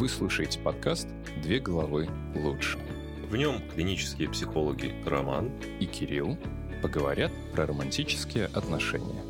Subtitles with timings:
[0.00, 1.06] Вы слушаете подкаст
[1.42, 2.78] «Две головы лучше».
[3.28, 6.38] В нем клинические психологи Роман и Кирилл
[6.82, 9.22] поговорят про романтические отношения.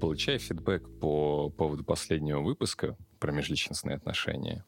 [0.00, 4.64] Получая фидбэк по поводу последнего выпуска про межличностные отношения,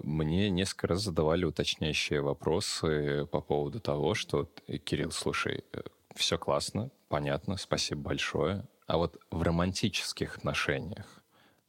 [0.00, 4.50] мне несколько раз задавали уточняющие вопросы по поводу того, что,
[4.82, 5.62] Кирилл, слушай,
[6.16, 11.22] все классно, понятно, спасибо большое, а вот в романтических отношениях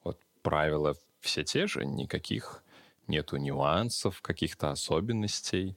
[0.03, 2.63] вот правила все те же, никаких
[3.07, 5.75] нету нюансов, каких-то особенностей.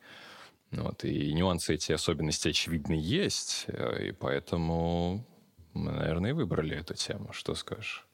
[0.71, 3.67] Вот, и нюансы эти особенности, очевидно, есть,
[4.01, 5.25] и поэтому
[5.73, 7.33] мы, наверное, и выбрали эту тему.
[7.33, 8.07] Что скажешь?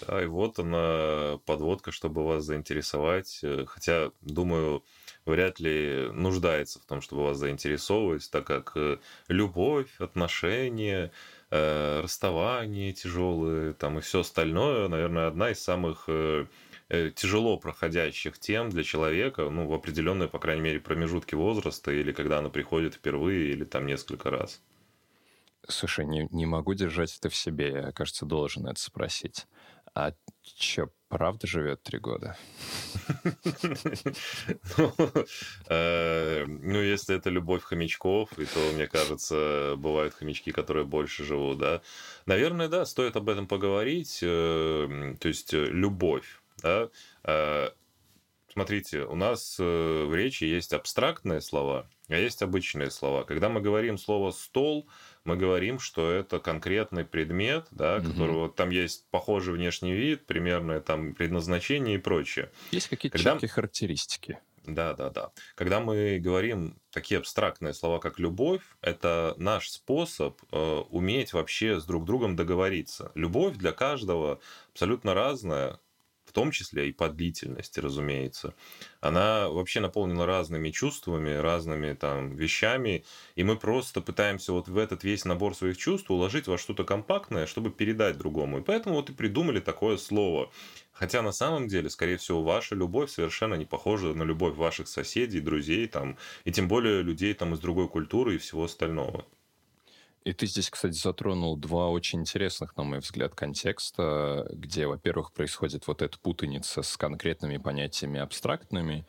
[0.00, 3.42] Да, и вот она, подводка, чтобы вас заинтересовать.
[3.66, 4.82] Хотя, думаю,
[5.24, 11.12] вряд ли нуждается в том, чтобы вас заинтересовывать, так как э, любовь, отношения,
[11.50, 16.46] э, расставания тяжелые, там и все остальное, наверное, одна из самых э,
[16.88, 22.38] тяжело проходящих тем для человека, ну, в определенные, по крайней мере, промежутки возраста, или когда
[22.38, 24.60] она приходит впервые, или там несколько раз.
[25.66, 29.46] Слушай, не, не могу держать это в себе, я, кажется, должен это спросить.
[29.94, 32.36] А чё, правда живет три года?
[34.76, 34.92] Ну,
[35.68, 41.58] э, ну, если это любовь хомячков, и то, мне кажется, бывают хомячки, которые больше живут,
[41.58, 41.82] да.
[42.26, 44.18] Наверное, да, стоит об этом поговорить.
[44.22, 47.70] Э, то есть, э, любовь, да.
[48.52, 53.24] Смотрите, у нас в речи есть абстрактные слова, а есть обычные слова.
[53.24, 54.88] Когда мы говорим слово «стол»,
[55.24, 58.10] мы говорим, что это конкретный предмет, да, угу.
[58.10, 62.52] которого там есть похожий внешний вид, примерное там предназначение и прочее.
[62.70, 63.32] Есть какие-то Когда...
[63.32, 64.38] четкие характеристики.
[64.66, 65.32] Да, да, да.
[65.56, 71.84] Когда мы говорим такие абстрактные слова, как любовь, это наш способ э, уметь вообще с
[71.84, 73.12] друг другом договориться.
[73.14, 74.40] Любовь для каждого
[74.72, 75.80] абсолютно разная,
[76.34, 78.54] том числе и по длительности, разумеется,
[79.00, 83.04] она вообще наполнена разными чувствами, разными там вещами,
[83.36, 87.46] и мы просто пытаемся вот в этот весь набор своих чувств уложить во что-то компактное,
[87.46, 88.58] чтобы передать другому.
[88.58, 90.50] И поэтому вот и придумали такое слово.
[90.92, 95.40] Хотя на самом деле, скорее всего, ваша любовь совершенно не похожа на любовь ваших соседей,
[95.40, 99.24] друзей, там, и тем более людей там из другой культуры и всего остального.
[100.24, 105.86] И ты здесь, кстати, затронул два очень интересных, на мой взгляд, контекста, где, во-первых, происходит
[105.86, 109.06] вот эта путаница с конкретными понятиями абстрактными,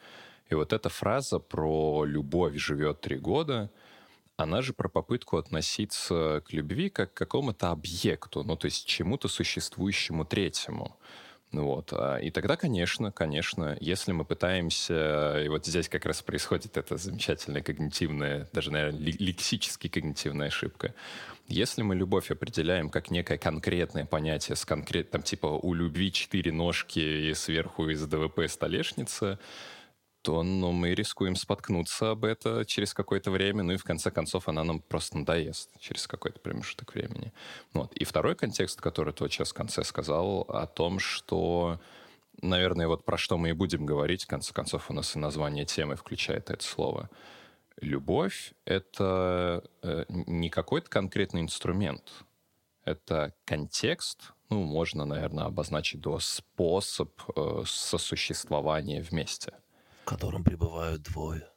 [0.50, 3.72] и вот эта фраза про «любовь живет три года»,
[4.38, 9.30] она же про попытку относиться к любви как к какому-то объекту, ну, то есть чему-то
[9.30, 10.98] существующему третьему.
[11.52, 11.94] Вот.
[11.94, 16.98] А, и тогда, конечно, конечно, если мы пытаемся, и вот здесь как раз происходит эта
[16.98, 20.94] замечательная когнитивная, даже, наверное, лексически когнитивная ошибка.
[21.48, 26.52] Если мы любовь определяем как некое конкретное понятие с конкрет, там типа у любви четыре
[26.52, 29.40] ножки и сверху из ДВП столешница,
[30.26, 34.50] то ну, мы рискуем споткнуться об это через какое-то время, ну и в конце концов
[34.50, 37.32] она нам просто надоест через какой-то промежуток времени.
[37.74, 37.94] Вот.
[37.94, 41.80] И второй контекст, который ты вот сейчас в конце сказал, о том, что,
[42.42, 45.66] наверное, вот про что мы и будем говорить, в конце концов у нас и название
[45.66, 47.12] темы включает это слово.
[47.80, 52.12] Любовь— это э, не какой-то конкретный инструмент,
[52.84, 59.54] это контекст, ну, можно, наверное, обозначить до способ э, сосуществования вместе—
[60.06, 61.50] в котором пребывают двое.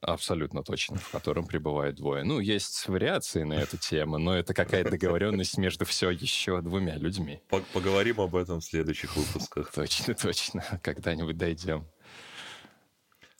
[0.00, 2.24] Абсолютно точно, в котором пребывают двое.
[2.24, 7.42] Ну, есть вариации на эту тему, но это какая-то договоренность между все еще двумя людьми.
[7.74, 9.70] Поговорим об этом в следующих выпусках.
[9.72, 10.80] Точно, точно.
[10.82, 11.86] Когда-нибудь дойдем.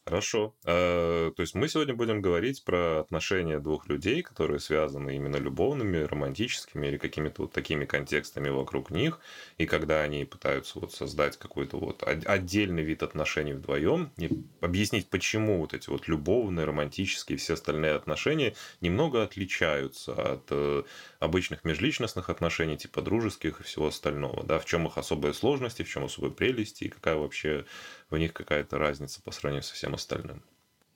[0.07, 0.55] Хорошо.
[0.67, 5.97] Э, то есть мы сегодня будем говорить про отношения двух людей, которые связаны именно любовными,
[5.97, 9.19] романтическими или какими-то вот такими контекстами вокруг них.
[9.57, 14.29] И когда они пытаются вот создать какой-то вот отдельный вид отношений вдвоем, и
[14.61, 20.83] объяснить, почему вот эти вот любовные, романтические все остальные отношения немного отличаются от э,
[21.19, 24.45] обычных межличностных отношений, типа дружеских и всего остального.
[24.45, 27.65] Да, в чем их особые сложности, в чем особые прелести и какая вообще
[28.15, 30.43] в них какая-то разница по сравнению со всем остальным.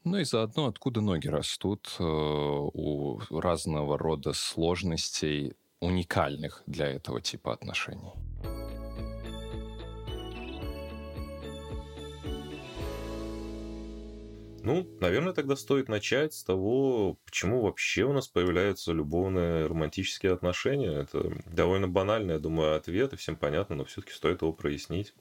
[0.04, 7.52] Ну и заодно, откуда ноги растут э, у разного рода сложностей, уникальных для этого типа
[7.52, 8.12] отношений.
[14.62, 21.02] Ну, наверное, тогда стоит начать с того, почему вообще у нас появляются любовные романтические отношения.
[21.02, 25.14] Это довольно банальный, я думаю, ответ, и всем понятно, но все-таки стоит его прояснить.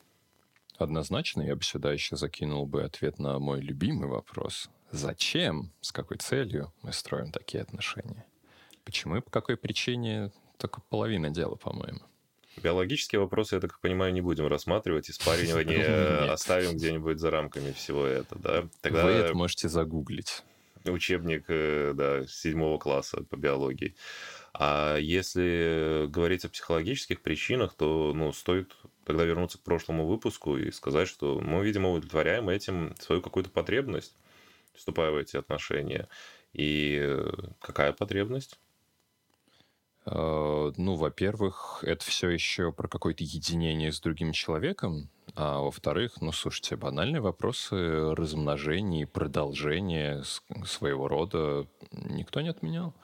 [0.77, 4.69] Однозначно, я бы сюда еще закинул бы ответ на мой любимый вопрос.
[4.91, 8.25] Зачем, с какой целью мы строим такие отношения?
[8.83, 11.99] Почему и по какой причине только половина дела, по-моему.
[12.61, 15.85] Биологические вопросы, я так понимаю, не будем рассматривать, и спаривание
[16.31, 18.69] оставим где-нибудь за рамками всего этого, да?
[18.81, 19.05] Тогда...
[19.05, 20.43] Вы это можете загуглить.
[20.85, 23.95] Учебник, э, да, седьмого класса по биологии.
[24.59, 28.75] А если говорить о психологических причинах, то ну, стоит
[29.05, 34.15] тогда вернуться к прошлому выпуску и сказать, что мы, видимо, удовлетворяем этим свою какую-то потребность,
[34.73, 36.07] вступая в эти отношения.
[36.53, 37.15] И
[37.59, 38.59] какая потребность?
[40.07, 46.31] Э, ну, во-первых, это все еще про какое-то единение с другим человеком, а во-вторых, ну,
[46.31, 50.23] слушайте, банальные вопросы размножения и продолжения
[50.65, 52.95] своего рода никто не отменял.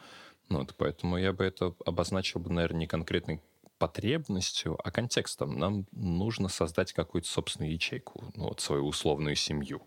[0.54, 3.42] Ну, вот поэтому я бы это обозначил бы, наверное, не конкретной
[3.80, 5.58] потребностью, а контекстом.
[5.58, 9.82] Нам нужно создать какую-то собственную ячейку, ну, вот свою условную семью.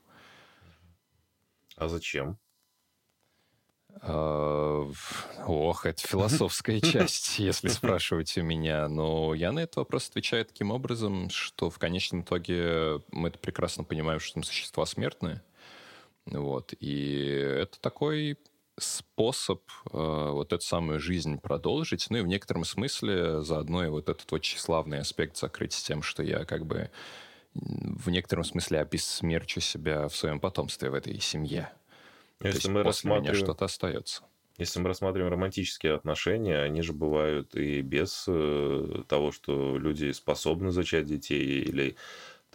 [1.77, 2.37] А зачем?
[4.01, 4.91] А,
[5.47, 8.89] ох, это философская часть, если спрашивать у меня.
[8.89, 13.85] Но я на этот вопрос отвечаю таким образом, что в конечном итоге мы это прекрасно
[13.85, 15.45] понимаем, что мы существа смертные.
[16.25, 16.75] Вот.
[16.81, 18.37] И это такой
[18.79, 19.63] способ
[19.93, 24.31] э, вот эту самую жизнь продолжить, ну и в некотором смысле заодно и вот этот
[24.31, 26.91] вот тщеславный аспект закрыть тем, что я как бы
[27.55, 31.73] в некотором смысле обессмерчу себя в своем потомстве в этой семье.
[32.41, 33.35] Если То есть мы после рассматриваем...
[33.35, 34.23] меня что-то остается.
[34.59, 40.71] Если мы рассматриваем романтические отношения, они же бывают и без э, того, что люди способны
[40.71, 41.97] зачать детей, или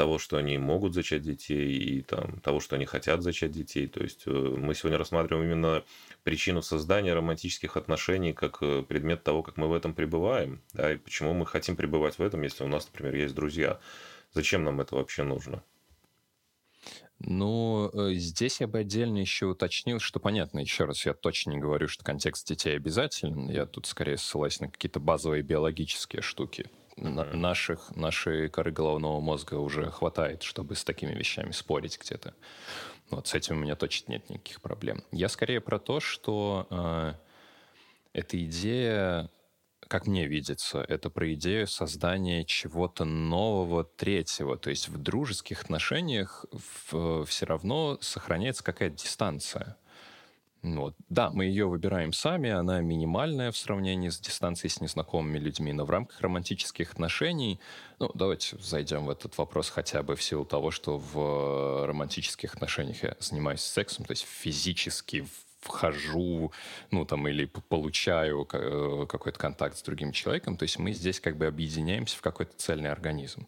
[0.01, 3.85] того, что они могут зачать детей, и там, того, что они хотят зачать детей.
[3.87, 5.83] То есть э, мы сегодня рассматриваем именно
[6.23, 10.97] причину создания романтических отношений как э, предмет того, как мы в этом пребываем, да, и
[10.97, 13.79] почему мы хотим пребывать в этом, если у нас, например, есть друзья.
[14.33, 15.61] Зачем нам это вообще нужно?
[17.19, 21.59] Ну, э, здесь я бы отдельно еще уточнил, что понятно, еще раз, я точно не
[21.59, 23.51] говорю, что контекст детей обязателен.
[23.51, 26.71] Я тут скорее ссылаюсь на какие-то базовые биологические штуки.
[26.97, 32.33] Наших, нашей коры головного мозга уже хватает, чтобы с такими вещами спорить где-то.
[33.09, 35.03] Вот с этим у меня точно нет никаких проблем.
[35.11, 37.13] Я скорее про то, что э,
[38.13, 39.29] эта идея
[39.91, 44.57] как мне видится, это про идею создания чего-то нового, третьего.
[44.57, 46.45] То есть в дружеских отношениях
[46.89, 49.75] в, все равно сохраняется какая-то дистанция.
[50.63, 50.95] Вот.
[51.09, 55.85] Да, мы ее выбираем сами, она минимальная в сравнении с дистанцией с незнакомыми людьми, но
[55.85, 57.59] в рамках романтических отношений,
[57.99, 63.03] ну, давайте зайдем в этот вопрос хотя бы в силу того, что в романтических отношениях
[63.03, 65.25] я занимаюсь сексом, то есть физически
[65.61, 66.51] вхожу,
[66.91, 70.57] ну, там, или получаю э, какой-то контакт с другим человеком.
[70.57, 73.47] То есть мы здесь как бы объединяемся в какой-то цельный организм.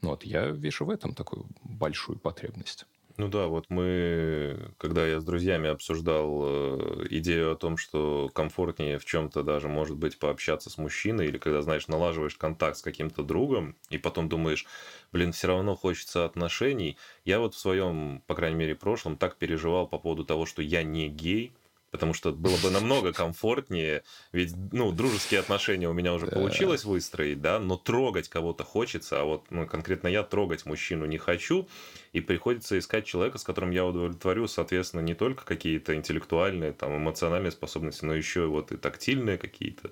[0.00, 2.86] Ну, вот я вижу в этом такую большую потребность.
[3.18, 8.98] Ну да, вот мы, когда я с друзьями обсуждал э, идею о том, что комфортнее
[8.98, 13.22] в чем-то даже, может быть, пообщаться с мужчиной, или когда, знаешь, налаживаешь контакт с каким-то
[13.22, 14.66] другом, и потом думаешь,
[15.12, 16.96] блин, все равно хочется отношений.
[17.26, 20.82] Я вот в своем, по крайней мере, прошлом так переживал по поводу того, что я
[20.82, 21.52] не гей,
[21.92, 24.02] потому что было бы намного комфортнее,
[24.32, 26.32] ведь, ну, дружеские отношения у меня уже да.
[26.32, 31.18] получилось выстроить, да, но трогать кого-то хочется, а вот, ну, конкретно я трогать мужчину не
[31.18, 31.68] хочу,
[32.14, 37.52] и приходится искать человека, с которым я удовлетворю, соответственно, не только какие-то интеллектуальные, там, эмоциональные
[37.52, 39.90] способности, но еще вот и тактильные какие-то.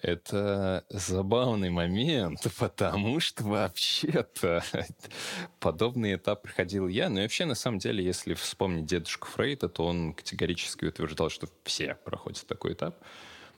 [0.00, 4.62] Это забавный момент, потому что вообще-то
[5.58, 7.08] подобный этап проходил я.
[7.08, 11.48] Но и вообще, на самом деле, если вспомнить дедушку Фрейда, то он категорически утверждал, что
[11.64, 12.96] все проходят такой этап.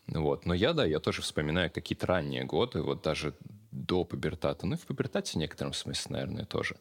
[0.06, 0.46] Вот.
[0.46, 3.34] Но я, да, я тоже вспоминаю какие-то ранние годы, вот даже
[3.70, 4.66] до пубертата.
[4.66, 6.76] Ну и в пубертате в некотором смысле, наверное, тоже.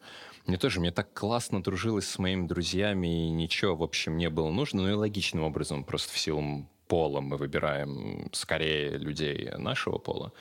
[0.45, 4.49] Мне тоже, мне так классно дружилось с моими друзьями, и ничего, в общем, не было
[4.49, 4.83] нужно.
[4.83, 10.31] Ну и логичным образом, просто в силу пола мы выбираем скорее людей нашего пола.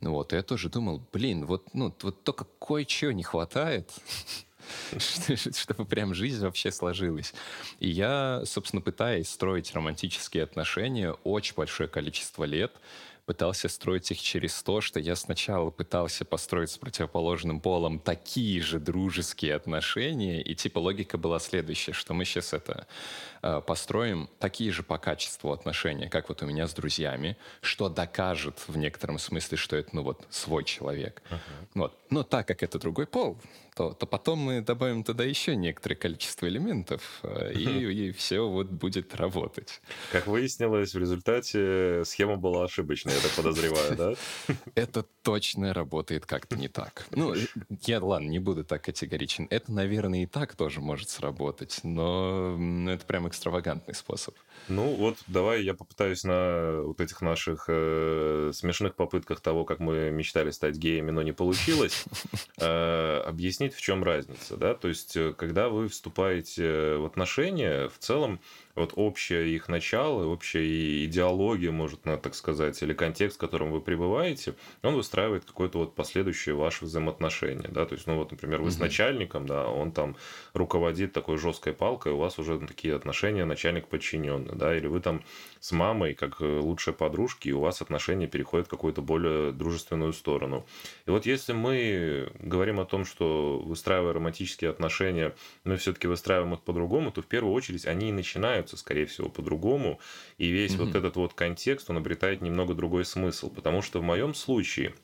[0.00, 3.90] Вот, и я тоже думал, блин, вот, ну, вот только кое-чего не хватает,
[4.98, 7.34] чтобы прям жизнь вообще сложилась.
[7.80, 12.72] И я, собственно, пытаясь строить романтические отношения очень большое количество лет,
[13.28, 18.80] пытался строить их через то, что я сначала пытался построить с противоположным полом такие же
[18.80, 22.86] дружеские отношения, и типа логика была следующая, что мы сейчас это
[23.42, 28.64] э, построим такие же по качеству отношения, как вот у меня с друзьями, что докажет
[28.66, 31.22] в некотором смысле, что это ну вот свой человек.
[31.28, 31.68] Uh-huh.
[31.74, 31.98] Вот.
[32.08, 33.36] Но так как это другой пол,
[33.78, 38.66] то, то потом мы добавим туда еще некоторое количество элементов, э, и, и все вот
[38.66, 39.80] будет работать.
[40.10, 43.12] Как выяснилось, в результате схема была ошибочной.
[43.18, 44.14] Я так подозреваю, да?
[44.74, 47.06] Это точно работает как-то не так.
[47.10, 47.34] Ну,
[47.82, 49.46] я, ладно, не буду так категоричен.
[49.50, 52.56] Это, наверное, и так тоже может сработать, но
[52.88, 54.34] это прям экстравагантный способ.
[54.68, 60.10] Ну, вот давай я попытаюсь на вот этих наших э, смешных попытках того, как мы
[60.10, 62.04] мечтали стать геями, но не получилось,
[62.58, 64.74] э, объяснить, в чем разница, да?
[64.74, 68.40] То есть, э, когда вы вступаете в отношения, в целом
[68.78, 73.80] вот общее их начало, общая идеология, может, надо так сказать, или контекст, в котором вы
[73.80, 78.70] пребываете, он выстраивает какое-то вот последующее ваше взаимоотношение, да, то есть, ну вот, например, вы
[78.70, 80.16] с начальником, да, он там
[80.54, 85.22] руководит такой жесткой палкой, у вас уже такие отношения начальник-подчиненный, да, или вы там
[85.60, 90.12] с мамой, как э, лучшие подружки, и у вас отношения переходят в какую-то более дружественную
[90.12, 90.66] сторону.
[91.06, 95.34] И вот если мы говорим о том, что выстраивая романтические отношения,
[95.64, 99.28] мы все-таки выстраиваем их по-другому, то в первую очередь они и начинают воспринимаются, скорее всего,
[99.28, 99.98] по-другому,
[100.38, 100.84] и весь mm-hmm.
[100.84, 104.94] вот этот вот контекст, он обретает немного другой смысл, потому что в моем случае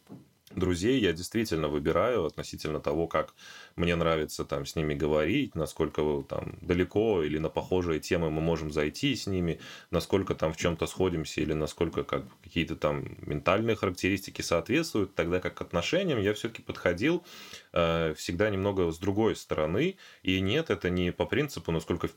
[0.55, 3.35] друзей я действительно выбираю относительно того, как
[3.77, 8.71] мне нравится там с ними говорить, насколько там далеко или на похожие темы мы можем
[8.71, 14.43] зайти с ними, насколько там в чем-то сходимся или насколько как какие-то там ментальные характеристики
[14.43, 17.25] соответствуют, тогда как к отношениям я все-таки подходил
[17.73, 22.09] э, всегда немного с другой стороны, и нет, это не по принципу, насколько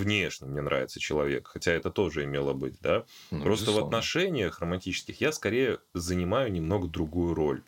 [0.00, 3.04] внешне мне нравится человек, хотя это тоже имело быть, да.
[3.30, 3.82] Ну, Просто безусловно.
[3.82, 7.62] в отношениях романтических я скорее занимаю немного другую роль.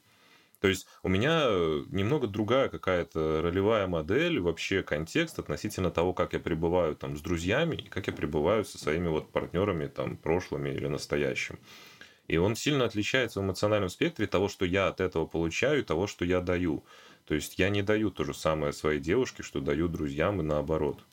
[0.61, 6.33] То есть у меня э, немного другая какая-то ролевая модель, вообще контекст относительно того, как
[6.33, 10.71] я пребываю там с друзьями и как я пребываю со своими вот партнерами там прошлыми
[10.71, 11.59] или настоящим.
[12.27, 16.07] И он сильно отличается в эмоциональном спектре того, что я от этого получаю, и того,
[16.07, 16.85] что я даю.
[17.27, 21.05] То есть я не даю то же самое своей девушке, что даю друзьям и наоборот.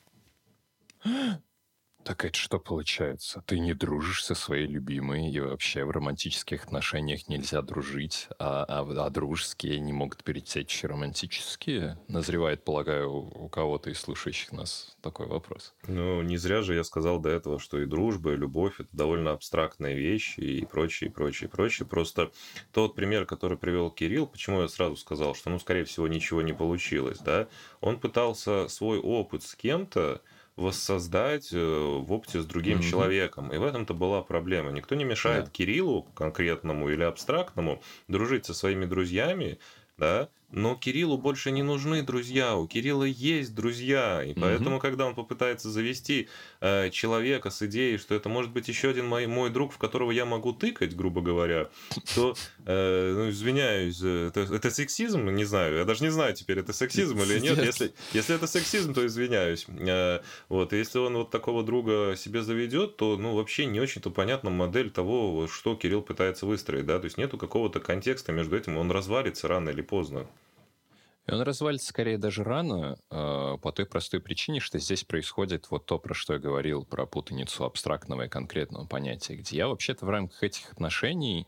[2.04, 3.42] Так это что получается?
[3.46, 9.06] Ты не дружишь со своей любимой, и вообще в романтических отношениях нельзя дружить, а, а,
[9.06, 11.98] а дружеские не могут перетечь в романтические?
[12.08, 15.74] Назревает, полагаю, у, у кого-то из слушающих нас такой вопрос.
[15.86, 19.30] Ну, не зря же я сказал до этого, что и дружба, и любовь— это довольно
[19.30, 21.88] абстрактные вещи, и прочее, и прочее, и прочее.
[21.88, 22.32] Просто
[22.72, 26.52] тот пример, который привел Кирилл, почему я сразу сказал, что, ну, скорее всего, ничего не
[26.52, 27.48] получилось, да?
[27.80, 30.20] Он пытался свой опыт с кем-то
[30.56, 32.90] воссоздать э, в опыте с другим mm-hmm.
[32.90, 33.52] человеком.
[33.52, 34.70] И в этом-то была проблема.
[34.70, 35.50] Никто не мешает yeah.
[35.50, 39.58] Кириллу конкретному или абстрактному дружить со своими друзьями,
[39.96, 44.82] да, но Кириллу больше не нужны друзья, у Кирилла есть друзья, и поэтому, угу.
[44.82, 46.28] когда он попытается завести
[46.60, 50.12] э, человека с идеей, что это может быть еще один мой, мой друг, в которого
[50.12, 51.70] я могу тыкать, грубо говоря,
[52.14, 52.36] то,
[52.66, 57.18] э, ну, извиняюсь, это, это сексизм, не знаю, я даже не знаю теперь, это сексизм
[57.20, 57.58] или нет.
[57.58, 59.66] Если, если это сексизм, то извиняюсь.
[59.68, 64.10] Э, вот, и если он вот такого друга себе заведет, то, ну, вообще не очень-то
[64.10, 68.76] понятна модель того, что Кирилл пытается выстроить, да, то есть нету какого-то контекста между этим,
[68.76, 70.28] он развалится рано или поздно.
[71.26, 75.86] И он развалится скорее даже рано, э, по той простой причине, что здесь происходит вот
[75.86, 80.10] то, про что я говорил, про путаницу абстрактного и конкретного понятия, где я вообще-то в
[80.10, 81.46] рамках этих отношений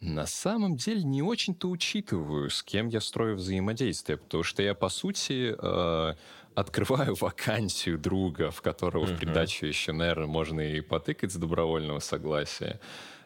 [0.00, 4.88] на самом деле не очень-то учитываю, с кем я строю взаимодействие, потому что я, по
[4.88, 6.14] сути, э,
[6.54, 9.14] открываю вакансию друга, в которого uh-huh.
[9.14, 12.80] в придачу еще, наверное, можно и потыкать с добровольного согласия.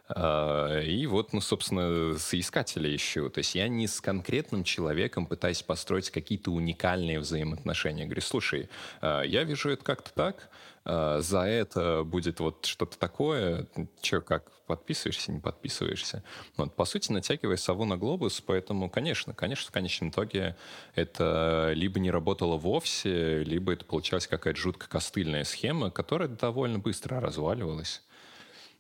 [0.09, 3.31] А, и вот, ну, собственно, соискателя ищу.
[3.31, 8.05] То есть я не с конкретным человеком пытаюсь построить какие-то уникальные взаимоотношения.
[8.05, 8.69] Говорю, слушай,
[9.01, 10.51] а, я вижу это как-то так,
[10.85, 13.67] а, за это будет вот что-то такое,
[14.03, 16.23] что, как, подписываешься, не подписываешься.
[16.57, 20.57] Вот, по сути, натягивая сову на глобус, поэтому, конечно, конечно, в конечном итоге
[20.95, 27.21] это либо не работало вовсе, либо это получалась какая-то жутко костыльная схема, которая довольно быстро
[27.21, 28.03] разваливалась.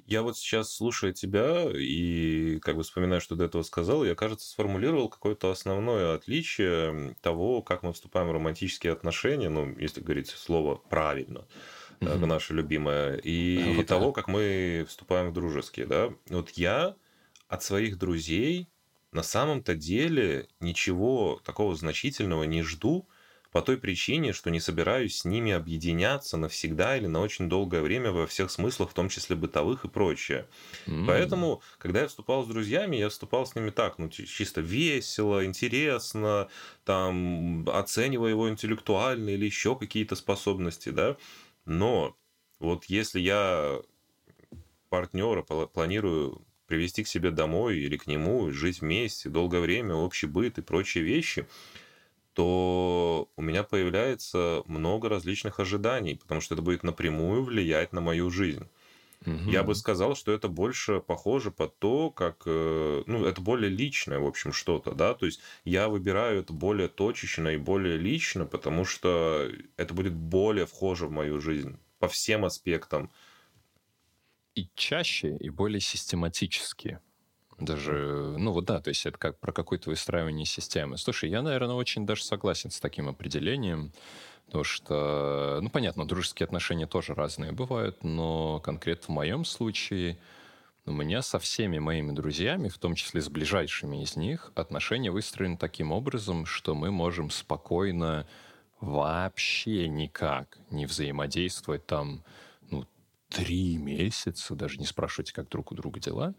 [0.06, 4.49] Я вот сейчас, слушая тебя и как бы вспоминаю, что до этого сказал, я, кажется,
[4.49, 10.76] сформулировал какое-то основное отличие того, как мы вступаем в романтические отношения, ну, если говорить слово
[10.76, 11.46] правильно,
[12.00, 12.26] mm-hmm.
[12.26, 16.12] наше любимое, и вот того, как мы вступаем в дружеские, да.
[16.28, 16.96] Вот я
[17.49, 18.68] от своих друзей
[19.12, 23.08] на самом-то деле ничего такого значительного не жду,
[23.54, 28.11] по той причине, что не собираюсь с ними объединяться навсегда или на очень долгое время
[28.11, 30.49] во всех смыслах, в том числе бытовых и прочее.
[30.87, 31.06] Mm.
[31.06, 36.49] Поэтому, когда я вступал с друзьями, я вступал с ними так, ну, чисто весело, интересно,
[36.84, 41.16] там, оценивая его интеллектуально или еще какие-то способности, да.
[41.64, 42.16] Но
[42.58, 43.80] вот если я
[44.88, 50.58] партнера планирую привести к себе домой или к нему, жить вместе, долгое время, общий быт
[50.58, 51.46] и прочие вещи–
[52.34, 58.30] то у меня появляется много различных ожиданий, потому что это будет напрямую влиять на мою
[58.30, 58.68] жизнь.
[59.26, 59.50] Угу.
[59.50, 64.18] Я бы сказал, что это больше похоже под то, как, э, ну, это более личное,
[64.18, 68.84] в общем, что-то, да, то есть я выбираю это более точечно и более лично, потому
[68.84, 73.10] что это будет более вхоже в мою жизнь по всем аспектам.
[74.54, 77.00] И чаще, и более систематически.
[77.58, 80.99] Даже, ну вот да, то есть это как про какое-то выстраивание системы.
[80.99, 83.92] Слушай, я, наверное, очень даже согласен с таким определением.
[84.46, 90.18] Потому что, ну, понятно, дружеские отношения тоже разные бывают, но конкретно в моем случае
[90.87, 95.56] у меня со всеми моими друзьями, в том числе с ближайшими из них, отношения выстроены
[95.56, 98.26] таким образом, что мы можем спокойно
[98.80, 102.23] вообще никак не взаимодействовать там,
[102.70, 102.87] ну,
[103.30, 106.34] три месяца, даже не спрашивайте, как друг у друга дела,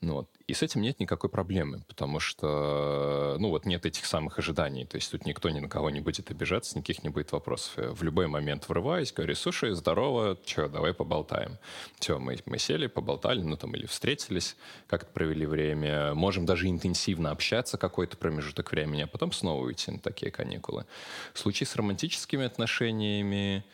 [0.00, 0.30] ну, вот.
[0.46, 4.84] И с этим нет никакой проблемы, потому что, ну, вот нет этих самых ожиданий.
[4.84, 7.72] То есть тут никто ни на кого не будет обижаться, никаких не будет вопросов.
[7.76, 11.58] Я в любой момент врываюсь, говорю, слушай, здорово, что, давай поболтаем.
[11.98, 16.14] Все, мы, мы сели, поболтали, ну, там, или встретились, как-то провели время.
[16.14, 20.86] Можем даже интенсивно общаться какой-то промежуток времени, а потом снова уйти на такие каникулы.
[21.34, 23.64] В случае с романтическими отношениями,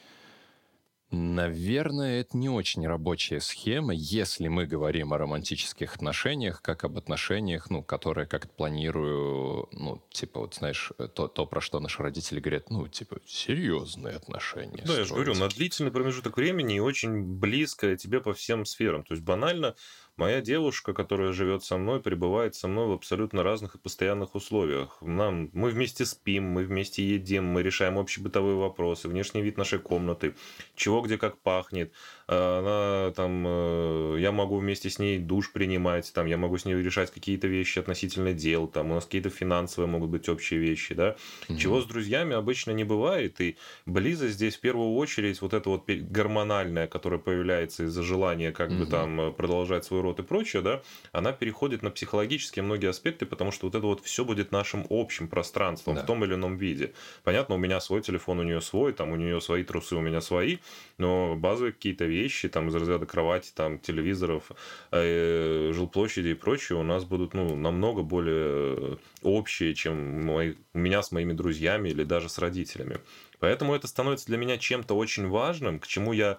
[1.15, 7.71] Наверное, это не очень рабочая схема, если мы говорим о романтических отношениях, как об отношениях,
[7.71, 12.69] ну, которые как-то планирую, ну, типа, вот знаешь, то, то, про что наши родители говорят,
[12.71, 14.79] ну, типа, серьезные отношения.
[14.79, 14.99] Да, строить.
[14.99, 19.05] я же говорю, на длительный промежуток времени и очень близко тебе по всем сферам.
[19.05, 19.77] То есть банально
[20.17, 24.99] Моя девушка, которая живет со мной, пребывает со мной в абсолютно разных и постоянных условиях.
[25.01, 29.81] Нам, мы вместе спим, мы вместе едим, мы решаем общие бытовые вопросы, внешний вид нашей
[29.81, 30.37] комнаты,
[30.77, 31.93] чего где как пахнет.
[32.29, 36.65] А, она там, э, я могу вместе с ней душ принимать, там, я могу с
[36.65, 40.95] ней решать какие-то вещи относительно дел, там, у нас какие-то финансовые могут быть общие вещи,
[40.95, 41.17] да.
[41.49, 41.59] Угу.
[41.59, 45.89] Чего с друзьями обычно не бывает, и близость здесь в первую очередь вот это вот
[45.89, 48.79] гормональная, которая появляется из-за желания как угу.
[48.79, 50.83] бы там продолжать свой род и прочее, да,
[51.13, 55.29] она переходит на психологические многие аспекты, потому что вот это вот все будет нашим общим
[55.29, 56.03] пространством да.
[56.03, 56.93] в том или ином виде.
[57.25, 60.21] Понятно, у меня свой телефон, у нее свой, там у нее свои трусы, у меня
[60.21, 60.59] свои,
[60.99, 64.53] но базовые какие-то вещи, там из разряда кровати, там телевизоров,
[64.93, 71.03] э, жилплощади и прочее у нас будут, ну, намного более общие, чем мои, у меня
[71.03, 72.99] с моими друзьями или даже с родителями.
[73.41, 76.39] Поэтому это становится для меня чем-то очень важным, к чему я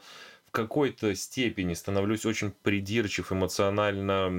[0.56, 4.30] какой-то степени становлюсь очень придирчив, эмоционально,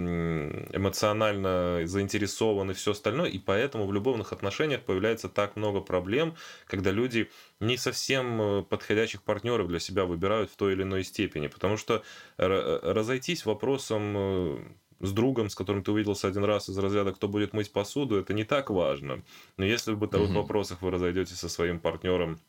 [0.73, 6.35] эмоционально заинтересован и все остальное, и поэтому в любовных отношениях появляется так много проблем,
[6.67, 11.49] когда люди не совсем э, подходящих партнеров для себя выбирают в той или иной степени,
[11.49, 12.03] потому что
[12.39, 14.59] разойтись вопросом э,
[15.01, 18.33] с другом, с которым ты увиделся один раз из разряда «кто будет мыть посуду», это
[18.33, 19.23] не так важно.
[19.59, 20.41] Но если в бытовых угу.
[20.41, 22.41] вопросах вы разойдетесь со своим партнером,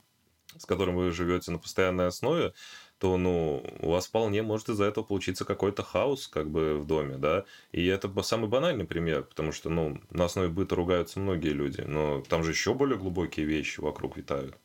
[0.57, 2.53] с которым вы живете на постоянной основе,
[2.99, 7.17] то, ну, у вас вполне может из-за этого получиться какой-то хаос, как бы, в доме,
[7.17, 11.81] да, и это самый банальный пример, потому что, ну, на основе быта ругаются многие люди,
[11.81, 14.55] но там же еще более глубокие вещи вокруг витают.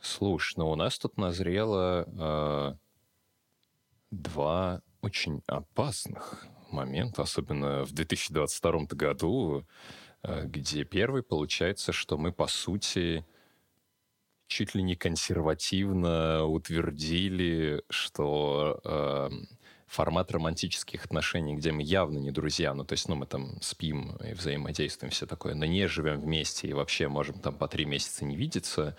[0.00, 2.74] Слушай, ну у нас тут назрело э,
[4.10, 9.66] два очень опасных момента, особенно в 2022 году,
[10.22, 13.26] э, где первый получается, что мы, по сути,
[14.50, 19.30] чуть ли не консервативно утвердили, что э,
[19.86, 24.16] формат романтических отношений, где мы явно не друзья, ну, то есть, ну, мы там спим
[24.16, 28.24] и взаимодействуем, все такое, но не живем вместе и вообще можем там по три месяца
[28.24, 28.96] не видеться,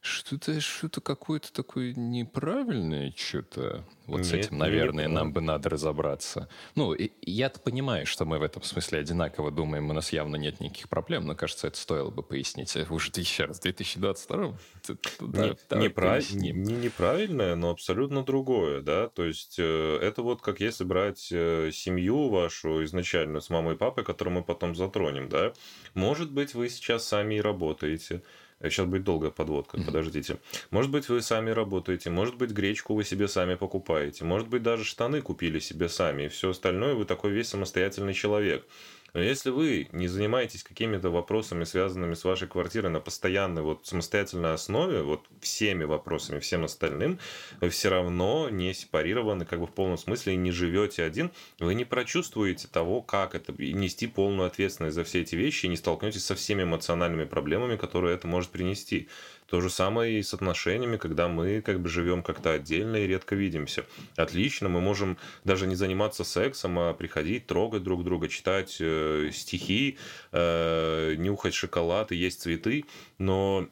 [0.00, 3.84] что-то что-то какое-то такое неправильное что-то.
[4.06, 6.48] Вот Нет, с этим, наверное, нам бы надо разобраться.
[6.74, 10.88] Ну, я-то понимаю, что мы в этом смысле одинаково думаем, у нас явно нет никаких
[10.88, 12.74] проблем, но, кажется, это стоило бы пояснить.
[12.90, 14.58] Уже еще раз, в 2022
[15.20, 16.30] да, не, неправ...
[16.32, 21.70] не неправильное, но абсолютно другое, да, то есть э, это вот как если брать э,
[21.72, 25.52] семью вашу изначально с мамой и папой, которую мы потом затронем, да,
[25.94, 28.22] может быть, вы сейчас сами и работаете,
[28.62, 29.86] Сейчас будет долгая подводка, mm-hmm.
[29.86, 30.36] подождите.
[30.70, 34.84] Может быть, вы сами работаете, может быть, гречку вы себе сами покупаете, может быть, даже
[34.84, 38.66] штаны купили себе сами, и все остальное вы такой весь самостоятельный человек.
[39.14, 44.54] Но если вы не занимаетесь какими-то вопросами, связанными с вашей квартирой на постоянной вот самостоятельной
[44.54, 47.18] основе, вот всеми вопросами, всем остальным,
[47.60, 51.74] вы все равно не сепарированы как бы в полном смысле и не живете один, вы
[51.74, 55.76] не прочувствуете того, как это, и нести полную ответственность за все эти вещи, и не
[55.76, 59.08] столкнетесь со всеми эмоциональными проблемами, которые это может принести.
[59.50, 63.34] То же самое и с отношениями, когда мы как бы живем как-то отдельно и редко
[63.34, 63.84] видимся.
[64.14, 69.98] Отлично, мы можем даже не заниматься сексом, а приходить, трогать друг друга, читать э, стихи,
[70.30, 72.84] э, нюхать шоколад и есть цветы,
[73.18, 73.66] но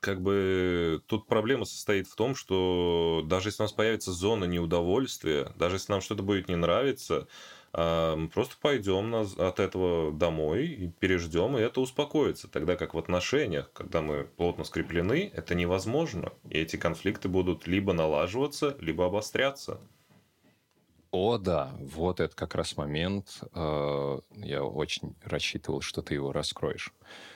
[0.00, 5.52] как бы тут проблема состоит в том, что даже если у нас появится зона неудовольствия,
[5.56, 7.26] даже если нам что-то будет не нравиться,
[7.72, 12.48] а, мы просто пойдем от этого домой и переждем, и это успокоится.
[12.48, 16.32] Тогда как в отношениях, когда мы плотно скреплены, это невозможно.
[16.48, 19.80] И эти конфликты будут либо налаживаться, либо обостряться.
[21.12, 23.42] О, да, вот это как раз момент.
[23.52, 26.92] Э, я очень рассчитывал, что ты его раскроешь.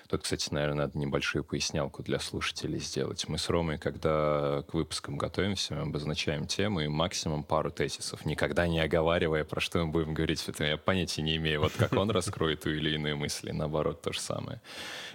[0.08, 3.26] Тут, кстати, наверное, надо небольшую пояснялку для слушателей сделать.
[3.26, 8.66] Мы с Ромой, когда к выпускам готовимся, мы обозначаем тему и максимум пару тезисов, никогда
[8.66, 10.46] не оговаривая, про что мы будем говорить.
[10.46, 14.12] Это я понятия не имею, вот как он раскроет ту или иную мысль, наоборот, то
[14.12, 14.60] же самое.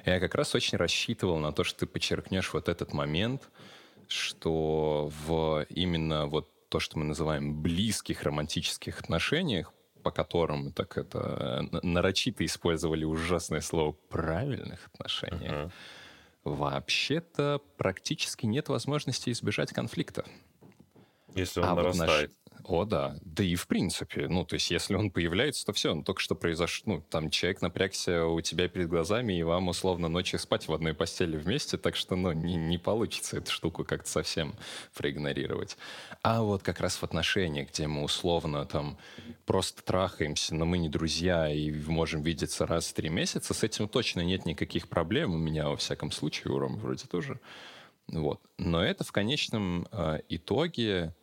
[0.06, 3.50] Я как раз очень рассчитывал на то, что ты подчеркнешь вот этот момент,
[4.08, 9.72] что в именно вот то, что мы называем близких романтических отношениях,
[10.10, 15.72] по которым так это нарочито использовали ужасное слово правильных отношениях, uh-huh.
[16.46, 20.26] вообще-то практически нет возможности избежать конфликта.
[21.36, 22.32] Если он а нарастает.
[22.70, 23.16] О, да.
[23.24, 24.28] Да и в принципе.
[24.28, 25.96] Ну, то есть, если он появляется, то все.
[25.96, 26.94] Ну, только что произошло.
[26.94, 30.94] Ну, там человек напрягся у тебя перед глазами, и вам условно ночью спать в одной
[30.94, 34.54] постели вместе, так что, ну, не, не получится эту штуку как-то совсем
[34.94, 35.78] проигнорировать.
[36.22, 39.00] А вот как раз в отношениях, где мы условно там
[39.48, 43.88] просто трахаемся, но мы не друзья и можем видеться раз в три месяца, с этим
[43.88, 45.34] точно нет никаких проблем.
[45.34, 47.40] У меня, во всяком случае, у Ромы вроде тоже.
[48.08, 48.42] Вот.
[48.58, 51.14] Но это в конечном э, итоге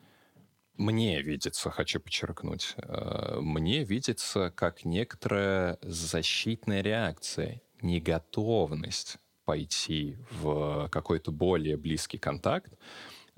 [0.76, 11.30] мне видится, хочу подчеркнуть, э, мне видится как некоторая защитная реакция, неготовность пойти в какой-то
[11.30, 12.72] более близкий контакт,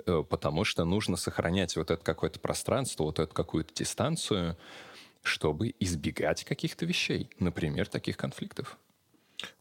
[0.07, 4.57] э, потому что нужно сохранять вот это какое-то пространство, вот эту какую-то дистанцию,
[5.23, 8.79] чтобы избегать каких-то вещей, например, таких конфликтов.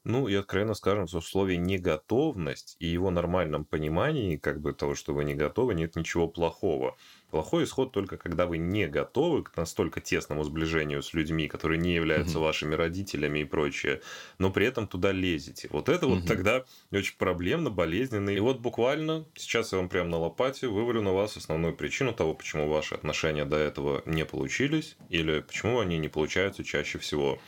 [0.04, 5.14] Ну, и откровенно скажем, в условии неготовность и его нормальном понимании, как бы того, что
[5.14, 6.98] вы не готовы, нет ничего плохого.
[7.32, 11.94] Плохой исход только когда вы не готовы к настолько тесному сближению с людьми, которые не
[11.94, 12.42] являются mm-hmm.
[12.42, 14.02] вашими родителями и прочее,
[14.40, 15.68] но при этом туда лезете.
[15.72, 16.10] Вот это mm-hmm.
[16.10, 18.30] вот тогда очень проблемно, болезненно.
[18.30, 22.34] И вот буквально сейчас я вам прямо на лопате вывалю на вас основную причину того,
[22.34, 27.40] почему ваши отношения до этого не получились или почему они не получаются чаще всего.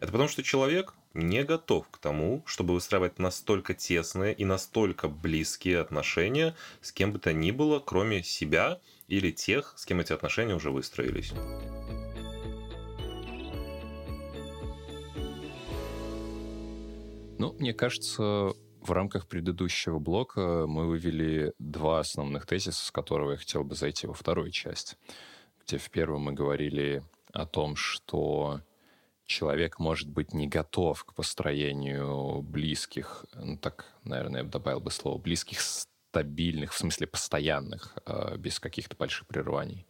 [0.00, 5.80] Это потому, что человек не готов к тому, чтобы выстраивать настолько тесные и настолько близкие
[5.80, 10.54] отношения с кем бы то ни было, кроме себя или тех, с кем эти отношения
[10.54, 11.32] уже выстроились.
[17.38, 23.36] Ну, мне кажется, в рамках предыдущего блока мы вывели два основных тезиса, с которого я
[23.36, 24.98] хотел бы зайти во вторую часть,
[25.64, 28.60] где в первом мы говорили о том, что
[29.24, 34.90] человек может быть не готов к построению близких, ну так, наверное, я бы добавил бы
[34.90, 35.60] слово, близких
[36.10, 39.86] стабильных, в смысле постоянных, а, без каких-то больших прерываний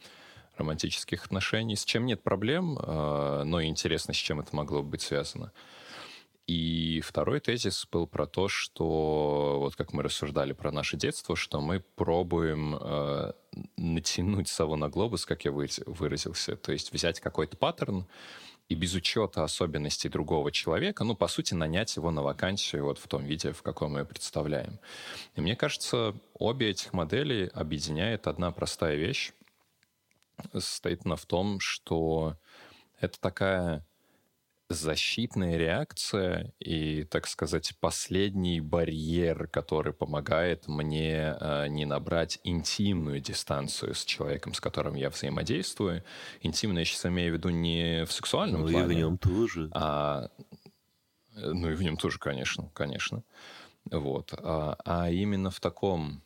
[0.57, 5.52] романтических отношений, с чем нет проблем, а, но интересно, с чем это могло быть связано.
[6.48, 11.61] И второй тезис был про то, что, вот как мы рассуждали про наше детство, что
[11.61, 13.33] мы пробуем э,
[13.76, 18.07] натянуть сову на глобус, как я выразился, то есть взять какой-то паттерн,
[18.68, 23.09] и без учета особенностей другого человека, ну, по сути, нанять его на вакансию вот в
[23.09, 24.78] том виде, в каком мы ее представляем.
[25.35, 29.33] И мне кажется, обе этих модели объединяет одна простая вещь.
[30.52, 32.37] Состоит она в том, что
[33.00, 33.87] это такая
[34.68, 43.94] защитная реакция и, так сказать, последний барьер, который помогает мне э, не набрать интимную дистанцию
[43.94, 46.04] с человеком, с которым я взаимодействую.
[46.42, 48.87] Интимно я сейчас имею в виду не в сексуальном ну, плане.
[48.87, 49.70] Ну и в нем тоже.
[49.72, 50.28] А,
[51.35, 53.22] ну и в нем тоже, конечно, конечно.
[53.90, 54.35] Вот.
[54.37, 56.22] А, а именно в таком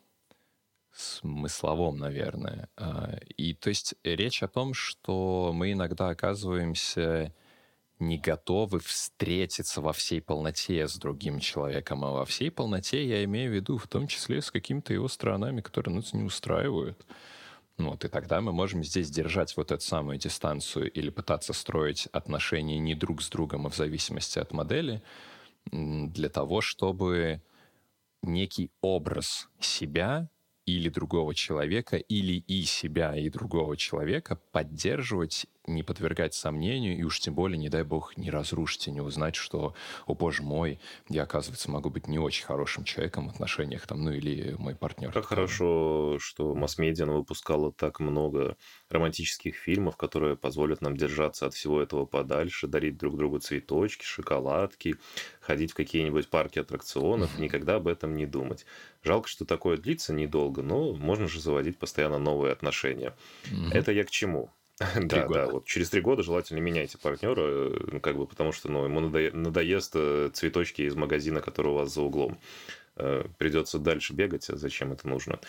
[0.92, 2.68] смысловом, наверное.
[2.76, 7.32] А, и то есть речь о том, что мы иногда оказываемся
[7.98, 13.50] не готовы встретиться во всей полноте с другим человеком, а во всей полноте я имею
[13.50, 17.06] в виду в том числе с какими-то его сторонами, которые нас не устраивают.
[17.78, 22.06] Ну вот, и тогда мы можем здесь держать вот эту самую дистанцию или пытаться строить
[22.12, 25.02] отношения не друг с другом, а в зависимости от модели,
[25.70, 27.42] для того, чтобы
[28.22, 30.28] некий образ себя
[30.64, 37.20] или другого человека, или и себя, и другого человека поддерживать не подвергать сомнению, и уж
[37.20, 39.74] тем более, не дай бог, не разрушить и не узнать, что,
[40.06, 44.10] о боже мой, я, оказывается, могу быть не очень хорошим человеком в отношениях, там, ну
[44.10, 45.12] или мой партнер.
[45.12, 48.56] Как хорошо, что масс-медиа выпускала так много
[48.90, 54.96] романтических фильмов, которые позволят нам держаться от всего этого подальше, дарить друг другу цветочки, шоколадки,
[55.40, 58.66] ходить в какие-нибудь парки аттракционов, никогда об этом не думать.
[59.02, 63.16] Жалко, что такое длится недолго, но можно же заводить постоянно новые отношения.
[63.72, 64.50] Это я к чему?
[65.00, 68.84] Да, да, вот через три года желательно меняйте партнера, ну, как бы, потому что ну,
[68.84, 72.38] ему надоест э, цветочки из магазина, который у вас за углом.
[72.96, 75.40] Э, Придется дальше бегать, а зачем это нужно?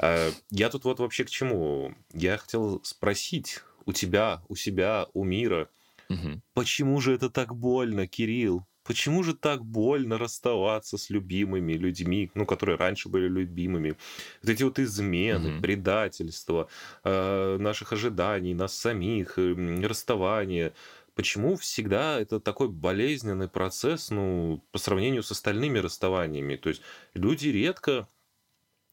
[0.00, 1.94] Я тут вот вообще к чему?
[2.12, 5.68] Я хотел спросить у тебя, у себя, у мира,
[6.08, 6.40] угу.
[6.52, 8.66] почему же это так больно, Кирилл?
[8.84, 13.96] Почему же так больно расставаться с любимыми людьми, ну, которые раньше были любимыми?
[14.42, 15.60] Вот эти вот измены, mm-hmm.
[15.62, 16.68] предательства,
[17.02, 20.74] э, наших ожиданий, нас самих, э, расставания.
[21.14, 26.56] Почему всегда это такой болезненный процесс, ну, по сравнению с остальными расставаниями?
[26.56, 26.82] То есть
[27.14, 28.06] люди редко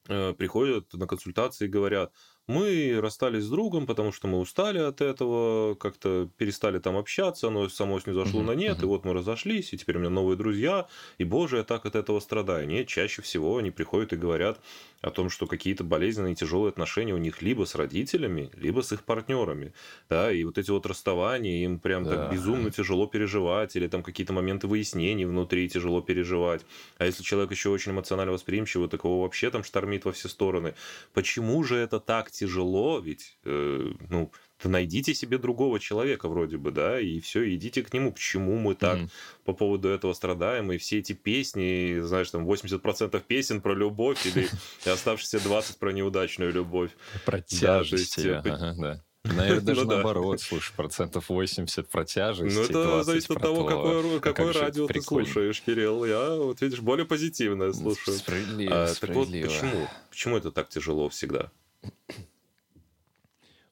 [0.08, 2.12] э, приходят на консультации и говорят,
[2.48, 7.68] мы расстались с другом, потому что мы устали от этого, как-то перестали там общаться, оно
[7.68, 8.82] само зашло uh-huh, на нет, uh-huh.
[8.82, 11.94] и вот мы разошлись, и теперь у меня новые друзья, и, боже, я так от
[11.94, 12.66] этого страдаю.
[12.66, 14.60] Нет, чаще всего они приходят и говорят
[15.02, 19.04] о том, что какие-то болезненные, тяжелые отношения у них либо с родителями, либо с их
[19.04, 19.72] партнерами,
[20.08, 22.10] да, и вот эти вот расставания, им прям да.
[22.10, 26.62] так безумно тяжело переживать, или там какие-то моменты выяснений внутри тяжело переживать.
[26.98, 30.74] А если человек еще очень эмоционально восприимчивый, так его вообще там штормит во все стороны.
[31.12, 36.70] Почему же это так тяжело, ведь, э, ну, то найдите себе другого человека вроде бы,
[36.70, 38.12] да, и все, идите к нему.
[38.12, 39.10] Почему мы так mm.
[39.44, 44.48] по поводу этого страдаем, и все эти песни, знаешь, там 80% песен про любовь или
[44.90, 46.90] оставшиеся 20% про неудачную любовь.
[47.24, 48.22] Про тяжесть.
[48.22, 49.02] Да, есть, ага, да.
[49.24, 50.44] Наверное, даже ну, наоборот, да.
[50.44, 52.56] слушай, процентов 80 про тяжесть.
[52.56, 56.04] Ну, это зависит от того, какое, какое радио ты слушаешь, Кирилл.
[56.04, 58.16] Я, вот видишь, более позитивное слушаю.
[58.16, 59.48] Справедливо, а, справедливо.
[59.48, 59.88] Так вот, почему?
[60.10, 61.50] Почему это так тяжело всегда?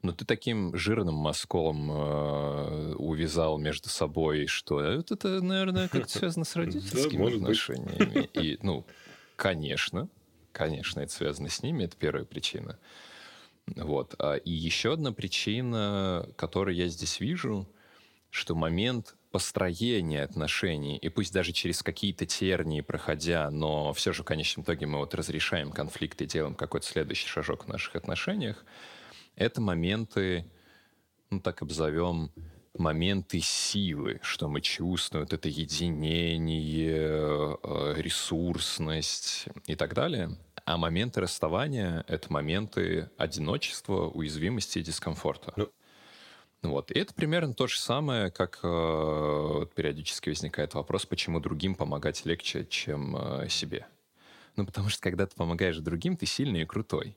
[0.03, 6.47] Но ты таким жирным мазком э, увязал между собой, что это, это наверное, как-то связано
[6.47, 8.31] с родительскими отношениями.
[8.33, 8.87] И, ну,
[9.37, 10.09] конечно,
[10.53, 12.79] конечно, это связано с ними, это первая причина.
[13.77, 14.15] Вот.
[14.19, 17.69] А, и еще одна причина, которую я здесь вижу,
[18.31, 24.27] что момент построения отношений, и пусть даже через какие-то тернии проходя, но все же в
[24.27, 28.65] конечном итоге мы вот разрешаем конфликты, делаем какой-то следующий шажок в наших отношениях,
[29.37, 30.51] это моменты,
[31.31, 32.33] ну так обзовем,
[32.77, 36.79] моменты силы, что мы чувствуем, вот это единение,
[37.63, 40.37] э, ресурсность и так далее.
[40.65, 45.53] А моменты расставания— это моменты одиночества, уязвимости и дискомфорта.
[45.57, 45.71] Ну,
[46.63, 46.91] вот.
[46.91, 52.67] И это примерно то же самое, как э, периодически возникает вопрос, почему другим помогать легче,
[52.67, 53.87] чем э, себе.
[54.57, 57.17] Ну, потому что когда ты помогаешь другим, ты сильный и крутой.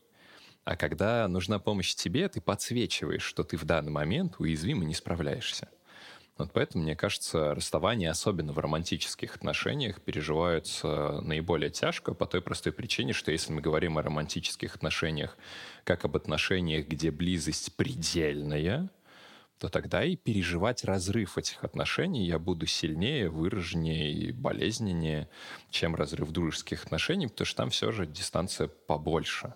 [0.64, 4.94] А когда нужна помощь тебе, ты подсвечиваешь, что ты в данный момент уязвим и не
[4.94, 5.68] справляешься.
[6.38, 12.72] Вот поэтому, мне кажется, расставания, особенно в романтических отношениях, переживаются наиболее тяжко по той простой
[12.72, 15.38] причине, что если мы говорим о романтических отношениях
[15.84, 18.90] как об отношениях, где близость предельная,
[19.64, 25.30] то тогда и переживать разрыв этих отношений я буду сильнее, выраженнее и болезненнее,
[25.70, 29.54] чем разрыв дружеских отношений, потому что там все же дистанция побольше.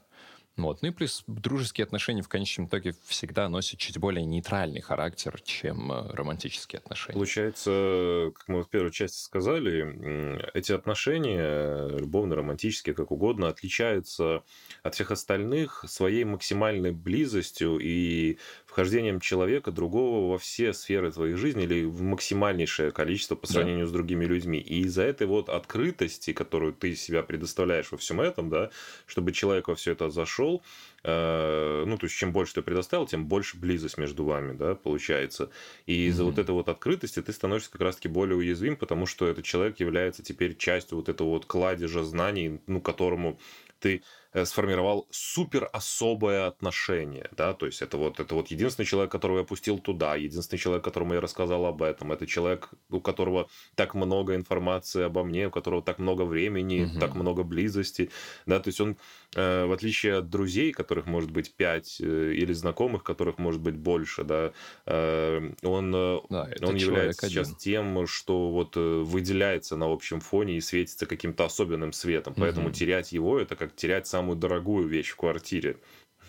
[0.57, 0.81] Вот.
[0.81, 5.91] Ну и плюс дружеские отношения в конечном итоге всегда носят чуть более нейтральный характер, чем
[5.91, 7.13] э, романтические отношения.
[7.13, 14.41] Получается, как мы в первой части сказали, эти отношения, любовно-романтические, как угодно, отличаются
[14.81, 18.39] от всех остальных своей максимальной близостью и
[18.77, 23.89] вхождением человека другого во все сферы твоей жизни или в максимальнейшее количество по сравнению да.
[23.89, 24.59] с другими людьми.
[24.59, 28.69] И из-за этой вот открытости, которую ты себя предоставляешь во всем этом, да,
[29.07, 30.61] чтобы человек во все это зашел,
[31.03, 35.49] э, ну, то есть, чем больше ты предоставил, тем больше близость между вами, да, получается.
[35.87, 36.25] И из-за mm-hmm.
[36.27, 40.21] вот этой вот открытости ты становишься как раз-таки более уязвим, потому что этот человек является
[40.21, 43.39] теперь частью вот этого вот кладежа знаний, ну, которому
[43.79, 44.03] ты
[44.45, 49.43] сформировал супер особое отношение, да, то есть это вот, это вот единственный человек, которого я
[49.43, 54.35] пустил туда, единственный человек, которому я рассказал об этом, это человек, у которого так много
[54.35, 56.99] информации обо мне, у которого так много времени, угу.
[56.99, 58.09] так много близости,
[58.45, 58.97] да, то есть он,
[59.35, 63.75] э, в отличие от друзей, которых может быть пять, э, или знакомых, которых может быть
[63.75, 64.51] больше, да,
[64.85, 67.45] э, он, э, да, он является один.
[67.45, 72.67] сейчас тем, что вот э, выделяется на общем фоне и светится каким-то особенным светом, поэтому
[72.67, 72.73] угу.
[72.73, 75.77] терять его, это как терять самую дорогую вещь в квартире.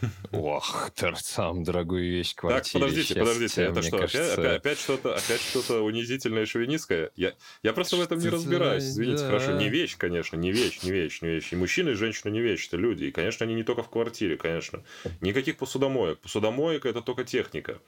[0.30, 2.84] Ох, сам дорогую вещь Так, квартире.
[2.84, 7.10] подождите, Щас подождите, это что, кажется, опять, опять что-то, опять что-то унизительное шовинистское?
[7.16, 7.34] Я,
[7.64, 9.26] я просто в этом не разбираюсь, извините, да.
[9.26, 11.52] хорошо, не вещь, конечно, не вещь, не вещь, не вещь.
[11.52, 14.36] И мужчина, и женщина не вещь, это люди, и, конечно, они не только в квартире,
[14.36, 14.84] конечно.
[15.20, 16.20] Никаких посудомоек.
[16.20, 17.80] Посудомоек– это только техника.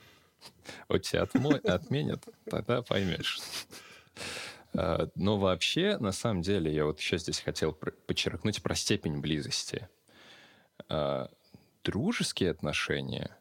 [0.88, 3.38] У тебя отмо- отменят, тогда поймешь.
[4.74, 9.88] А, Но вообще, на самом деле, я вот еще здесь хотел подчеркнуть про степень близости.
[10.88, 11.30] А,
[11.82, 13.34] Дружеские отношения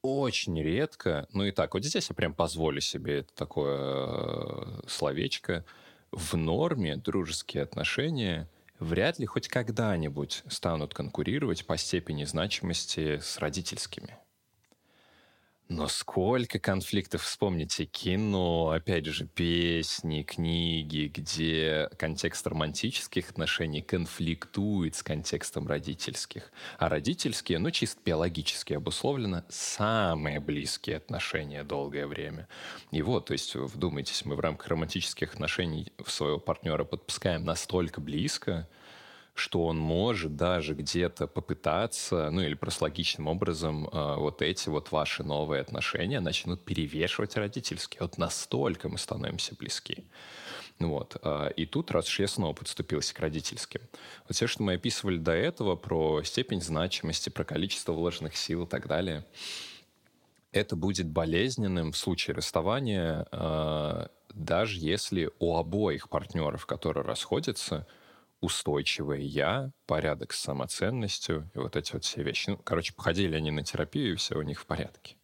[0.00, 5.64] очень редко, ну и так, вот здесь я прям позволю себе это такое э, словечко,
[6.10, 14.18] в норме дружеские отношения вряд ли хоть когда-нибудь станут конкурировать по степени значимости с родительскими.
[15.72, 25.02] Но сколько конфликтов, вспомните, кино, опять же, песни, книги, где контекст романтических отношений конфликтует с
[25.02, 26.52] контекстом родительских.
[26.78, 32.48] А родительские, ну, чисто биологически обусловлено, самые близкие отношения долгое время.
[32.90, 38.68] И вот, то есть, вдумайтесь, мы в рамках романтических отношений своего партнера подпускаем настолько близко,
[39.34, 44.92] что он может даже где-то попытаться, ну или просто логичным образом э, вот эти вот
[44.92, 48.00] ваши новые отношения начнут перевешивать родительские.
[48.00, 50.04] Вот настолько мы становимся близки.
[50.78, 51.16] Вот.
[51.22, 53.80] а, И тут, раз уж я снова подступился к родительским,
[54.28, 58.66] вот все, что мы описывали до этого про степень значимости, про количество вложенных сил и
[58.66, 59.24] так далее,
[60.52, 67.86] это будет болезненным в случае расставания, э, даже если у обоих партнеров, которые расходятся,
[68.42, 72.50] устойчивое я, порядок с самоценностью и вот эти вот все вещи.
[72.50, 75.16] Ну, короче, походили они на терапию, и все у них в порядке.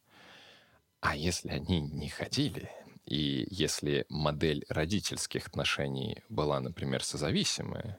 [1.00, 2.70] А если они не ходили,
[3.04, 7.98] и если модель родительских отношений была, например, созависимая,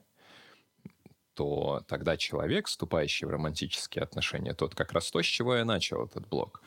[1.34, 6.06] то тогда человек, вступающий в романтические отношения, тот как раз то, с чего я начал
[6.06, 6.62] этот блок,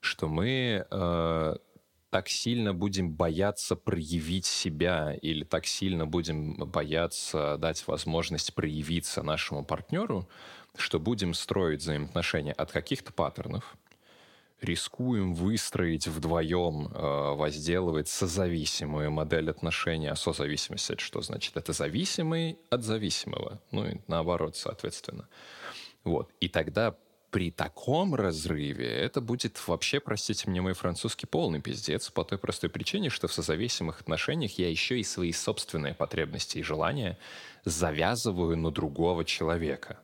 [0.00, 1.56] что мы э,
[2.16, 9.66] так сильно будем бояться проявить себя или так сильно будем бояться дать возможность проявиться нашему
[9.66, 10.26] партнеру,
[10.78, 13.76] что будем строить взаимоотношения от каких-то паттернов,
[14.62, 20.06] рискуем выстроить вдвоем, э, возделывать созависимую модель отношений.
[20.06, 21.54] А созависимость это что значит?
[21.58, 23.60] Это зависимый от зависимого.
[23.72, 25.28] Ну и наоборот, соответственно.
[26.02, 26.32] Вот.
[26.40, 26.96] И тогда
[27.36, 32.70] при таком разрыве это будет вообще, простите мне мой французский, полный пиздец по той простой
[32.70, 37.18] причине, что в созависимых отношениях я еще и свои собственные потребности и желания
[37.66, 39.98] завязываю на другого человека.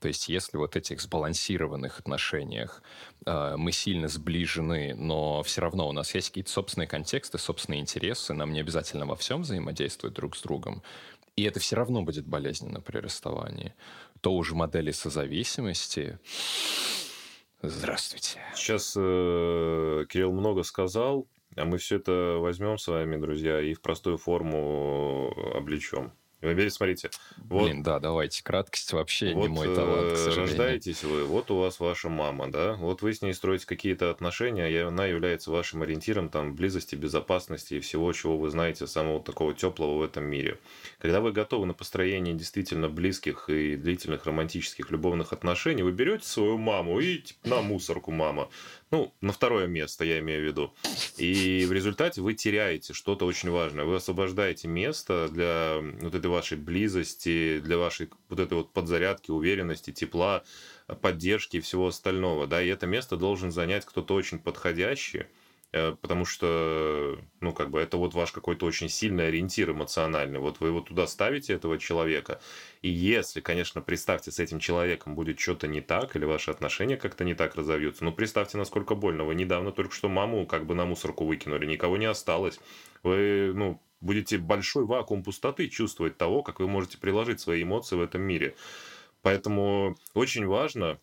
[0.00, 2.82] То есть если вот этих сбалансированных отношениях
[3.26, 8.32] э, мы сильно сближены, но все равно у нас есть какие-то собственные контексты, собственные интересы,
[8.32, 10.82] нам не обязательно во всем взаимодействовать друг с другом,
[11.36, 13.74] и это все равно будет болезненно при расставании,
[14.22, 16.18] то уже модели созависимости...
[17.64, 18.40] Здравствуйте.
[18.56, 23.80] Сейчас э, Кирилл много сказал, а мы все это возьмем с вами, друзья, и в
[23.80, 26.12] простую форму облечем.
[26.42, 28.42] Теперь смотрите, вот, Блин, да, давайте.
[28.42, 30.48] Краткость вообще вот не мой талант, к э, сожалению.
[30.48, 34.68] рождаетесь вы, вот у вас ваша мама, да, вот вы с ней строите какие-то отношения,
[34.68, 39.54] и она является вашим ориентиром там близости, безопасности и всего, чего вы знаете, самого такого
[39.54, 40.58] теплого в этом мире.
[40.98, 46.58] Когда вы готовы на построение действительно близких и длительных романтических любовных отношений, вы берете свою
[46.58, 48.48] маму и типа, на мусорку мама,
[48.92, 50.74] ну, на второе место, я имею в виду.
[51.16, 53.86] И в результате вы теряете что-то очень важное.
[53.86, 59.92] Вы освобождаете место для вот этой вашей близости, для вашей вот этой вот подзарядки, уверенности,
[59.92, 60.44] тепла,
[61.00, 62.46] поддержки и всего остального.
[62.46, 62.62] Да?
[62.62, 65.24] И это место должен занять кто-то очень подходящий,
[65.72, 70.38] потому что, ну, как бы это вот ваш какой-то очень сильный ориентир эмоциональный.
[70.38, 72.40] Вот вы его туда ставите, этого человека,
[72.82, 77.24] и если, конечно, представьте, с этим человеком будет что-то не так, или ваши отношения как-то
[77.24, 79.24] не так разовьются, ну, представьте, насколько больно.
[79.24, 82.60] Вы недавно только что маму как бы на мусорку выкинули, никого не осталось.
[83.02, 88.02] Вы, ну, будете большой вакуум пустоты чувствовать того, как вы можете приложить свои эмоции в
[88.02, 88.56] этом мире.
[89.22, 90.98] Поэтому очень важно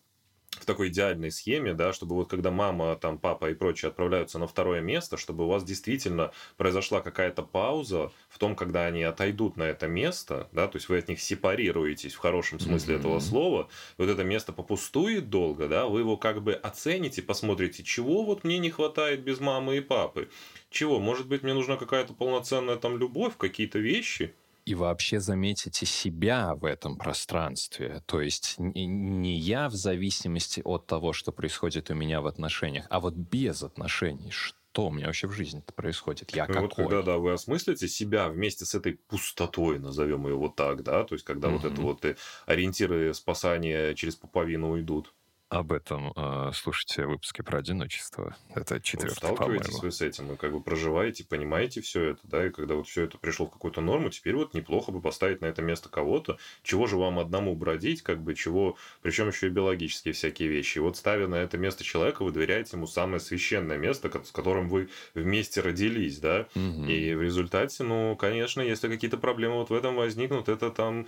[0.58, 4.46] в такой идеальной схеме, да, чтобы вот когда мама, там, папа и прочие отправляются на
[4.46, 9.64] второе место, чтобы у вас действительно произошла какая-то пауза в том, когда они отойдут на
[9.64, 12.98] это место, да, то есть вы от них сепарируетесь в хорошем смысле mm-hmm.
[12.98, 18.24] этого слова, вот это место попустует долго, да, вы его как бы оцените, посмотрите, чего
[18.24, 20.28] вот мне не хватает без мамы и папы,
[20.68, 26.54] чего, может быть, мне нужна какая-то полноценная там любовь, какие-то вещи, и вообще заметите себя
[26.54, 28.02] в этом пространстве.
[28.06, 33.00] То есть не я в зависимости от того, что происходит у меня в отношениях, а
[33.00, 34.30] вот без отношений.
[34.30, 36.30] Что у меня вообще в жизни происходит?
[36.34, 36.62] Я ну, какой?
[36.62, 41.04] Вот когда да, вы осмыслите себя вместе с этой пустотой, назовем ее вот так, да,
[41.04, 41.58] то есть когда mm-hmm.
[41.58, 45.12] вот это вот ориентиры спасания через пуповину уйдут.
[45.50, 48.36] Об этом э, слушайте выпуски про одиночество.
[48.54, 49.82] Это Вот четвертый, сталкиваетесь по-моему.
[49.82, 53.04] вы с этим, вы как бы проживаете, понимаете все это, да, и когда вот все
[53.04, 56.88] это пришло в какую-то норму, теперь вот неплохо бы поставить на это место кого-то, чего
[56.88, 60.78] же вам одному бродить, как бы чего, причем еще и биологические всякие вещи.
[60.78, 64.68] И вот ставя на это место человека, вы доверяете ему самое священное место, с которым
[64.68, 66.84] вы вместе родились, да, Мгм.
[66.84, 71.06] и в результате, ну, конечно, если какие-то проблемы вот в этом возникнут, это там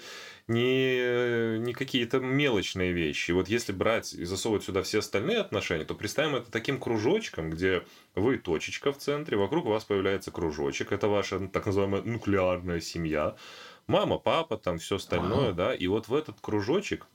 [0.48, 3.30] не, не какие-то мелочные вещи.
[3.30, 7.50] И вот если брать и засовывать сюда все остальные отношения, то представим это таким кружочком,
[7.50, 13.36] где вы точечка в центре, вокруг вас появляется кружочек, это ваша так называемая нуклеарная семья,
[13.86, 15.54] мама, папа, там все остальное, Ага.
[15.54, 17.06] да, и вот в этот кружочек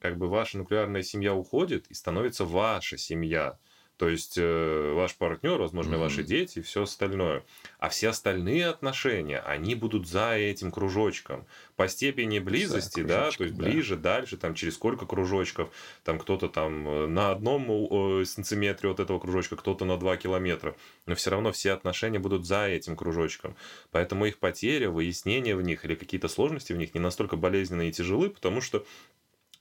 [0.00, 3.58] как бы ваша нуклеарная семья уходит и становится ваша семья.
[3.96, 6.26] То есть э, ваш партнер, возможно, ваши Мгм.
[6.26, 7.44] дети и все остальное.
[7.78, 11.46] А все остальные отношения, они будут за этим кружочком.
[11.76, 13.64] По степени близости, да, то есть да.
[13.64, 15.70] ближе, дальше, там через сколько кружочков,
[16.02, 20.74] там кто-то там э, на одном э, сантиметре от этого кружочка, кто-то на 2 километра.
[21.06, 23.54] Но все равно все отношения будут за этим кружочком.
[23.92, 27.92] Поэтому их потеря, выяснение в них или какие-то сложности в них не настолько болезненные и
[27.92, 28.84] тяжелы, потому что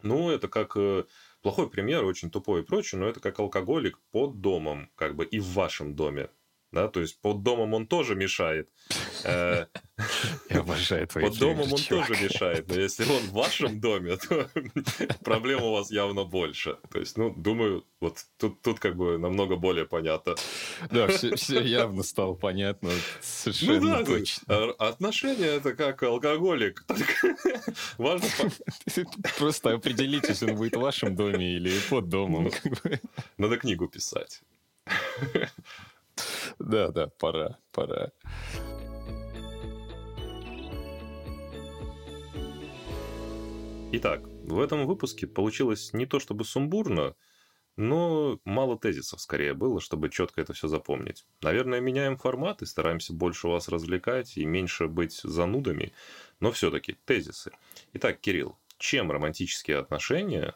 [0.03, 1.05] ну, это как э,
[1.43, 5.39] плохой пример, очень тупой и прочее, но это как алкоголик под домом, как бы и
[5.39, 6.29] в вашем доме.
[6.74, 8.67] Да, то есть под домом он тоже мешает.
[9.24, 9.67] Э,
[10.49, 12.67] Я обожаю твои Под домом он тоже мешает.
[12.67, 14.49] Но если он в вашем доме, то
[15.24, 16.80] проблем у вас явно больше.
[16.91, 20.34] То есть, ну, думаю, вот тут, тут как бы намного более понятно.
[20.89, 22.89] Да, все, явно стало понятно.
[23.21, 24.43] Совершенно Ну да, точно.
[24.47, 26.86] а- отношения это как алкоголик.
[27.99, 28.28] Важно
[29.38, 32.49] Просто определитесь, он будет в вашем доме или под домом.
[32.63, 32.99] бы.
[33.38, 34.41] Надо книгу писать.
[36.60, 38.12] Да, да, пора, пора.
[43.95, 47.16] Итак, в этом выпуске получилось не то чтобы сумбурно,
[47.76, 51.26] но мало тезисов скорее было, чтобы четко это все запомнить.
[51.41, 55.93] Наверное, меняем формат и стараемся больше вас развлекать и меньше быть занудами,
[56.39, 57.51] но все-таки тезисы.
[57.93, 60.56] Итак, Кирилл, чем романтические отношения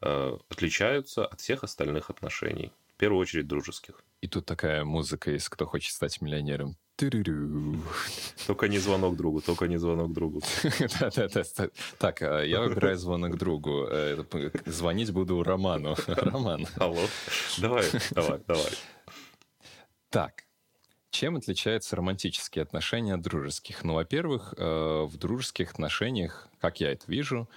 [0.00, 2.72] э, отличаются от всех остальных отношений?
[2.94, 4.02] В первую очередь дружеских.
[4.22, 6.76] И тут такая музыка из «Кто хочет стать миллионером».
[8.46, 10.40] Только не звонок другу, только не звонок другу.
[11.00, 11.42] Да-да-да.
[11.98, 13.88] Так, а, я выбираю звонок другу.
[13.90, 14.22] Э,
[14.66, 15.96] Звонить буду Роману.
[16.06, 16.68] Роман.
[16.76, 17.00] Алло.
[17.58, 18.72] Давай, давай, давай.
[20.10, 20.44] Так,
[21.10, 23.82] чем отличаются романтические отношения от дружеских?
[23.82, 27.48] Ну, во-первых, э, в дружеских отношениях, как я это вижу,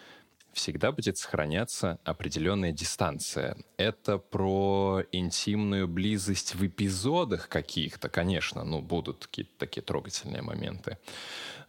[0.56, 3.58] всегда будет сохраняться определенная дистанция.
[3.78, 10.98] Это про интимную близость в эпизодах каких-то, конечно, ну, будут какие-то такие трогательные моменты.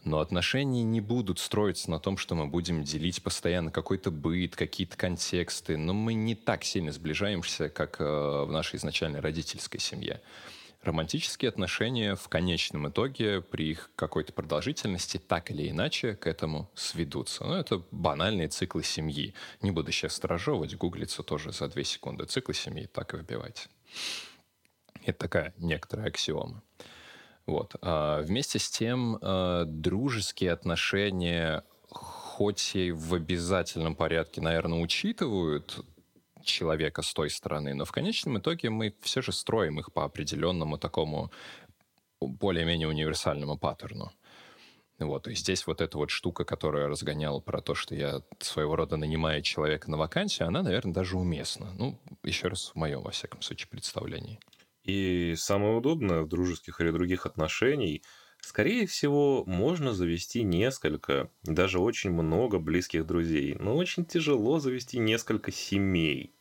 [0.04, 4.96] Но отношения не будут строиться на том, что мы будем делить постоянно какой-то быт, какие-то
[4.96, 5.76] контексты.
[5.76, 10.20] Но мы не так сильно сближаемся, как э, в нашей изначальной родительской семье.
[10.86, 17.42] Романтические отношения в конечном итоге при их какой-то продолжительности так или иначе к этому сведутся.
[17.42, 19.34] Ну, это банальные циклы семьи.
[19.62, 22.24] Не буду сейчас сторожевывать, гуглиться тоже за две секунды.
[22.26, 23.68] Циклы семьи так и выбивайте.
[25.04, 26.62] Это такая некоторая аксиома.
[27.46, 27.74] Вот.
[27.82, 35.84] А вместе с тем, э, дружеские отношения, хоть и в обязательном порядке, наверное, учитывают
[36.46, 40.78] человека с той стороны, но в конечном итоге мы все же строим их по определенному
[40.78, 41.30] такому
[42.20, 44.12] более-менее универсальному паттерну.
[44.98, 48.76] Вот, и здесь вот эта вот штука, которую я разгонял про то, что я своего
[48.76, 51.74] рода нанимаю человека на вакансию, она, наверное, даже уместна.
[51.74, 54.40] Ну, еще раз, в моем, во всяком случае, представлении.
[54.84, 58.02] И самое удобное в дружеских или других отношениях,
[58.40, 65.52] скорее всего, можно завести несколько, даже очень много близких друзей, но очень тяжело завести несколько
[65.52, 66.35] семей.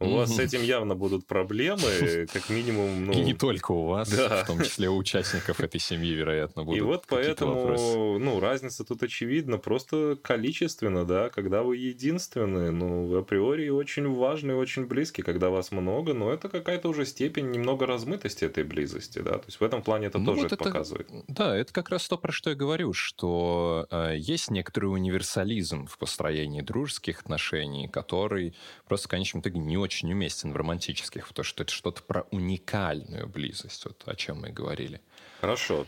[0.00, 3.12] У вас с этим явно будут проблемы, как минимум, ну...
[3.12, 4.44] И не только у вас, да.
[4.44, 7.84] в том числе у участников этой семьи, вероятно, будут И вот какие-то вопросы.
[7.84, 14.08] поэтому, ну, разница тут очевидна, просто количественно, да, когда вы единственные, ну, вы априори очень
[14.14, 19.18] важны, очень близки, когда вас много, но это какая-то уже степень немного размытости этой близости,
[19.18, 21.08] да, то есть в этом плане это Ну, тоже вот это- показывает.
[21.26, 25.98] Да, это как раз то, про что я говорю, что э, есть некоторый универсализм в
[25.98, 28.54] построении дружеских отношений, который
[28.86, 33.28] просто в конечном итоге не очень уместен в романтических, потому что это что-то про уникальную
[33.28, 35.00] близость, вот о чем мы и говорили.
[35.40, 35.86] Хорошо.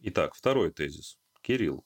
[0.00, 1.18] Итак, второй тезис.
[1.40, 1.84] Кирилл,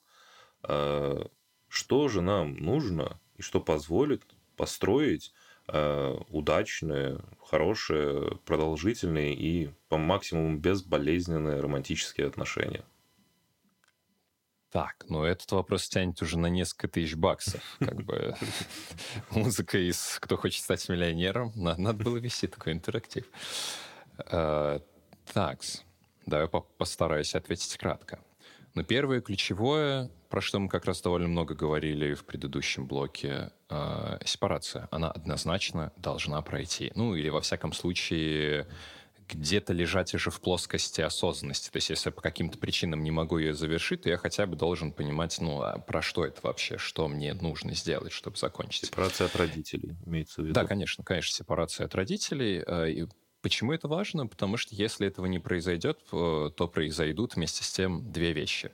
[0.69, 1.25] э,
[1.69, 4.23] что же нам нужно и что позволит
[4.57, 5.33] построить
[5.69, 12.85] э, удачные, хорошие, продолжительные и по максимуму безболезненные романтические отношения?
[14.71, 17.61] Так, ну этот вопрос тянет уже на несколько тысяч баксов.
[17.81, 18.37] Как бы
[19.31, 21.53] музыка из «Кто хочет стать миллионером».
[21.57, 23.25] Надо было вести такой интерактив.
[24.31, 24.79] Э,
[25.33, 25.61] так,
[26.25, 26.47] давай
[26.79, 28.21] постараюсь ответить кратко.
[28.75, 34.19] Но первое ключевое, про что мы как раз довольно много говорили в предыдущем блоке, э,
[34.25, 34.87] сепарация.
[34.93, 36.93] Она однозначно должна пройти.
[36.95, 38.69] Ну, или, во всяком случае,
[39.35, 41.71] где-то лежать уже в плоскости осознанности.
[41.71, 44.93] То есть, если по каким-то причинам не могу ее завершить, то я хотя бы должен
[44.93, 48.87] понимать, ну, а про что это вообще, что мне нужно сделать, чтобы закончить.
[48.87, 50.55] Сепарация от родителей, имеется в виду.
[50.55, 52.63] Да, конечно, конечно, сепарация от родителей.
[52.67, 53.07] Э, и
[53.43, 54.27] почему это важно?
[54.27, 58.73] Потому что если этого не произойдет, э, то произойдут вместе с тем две вещи.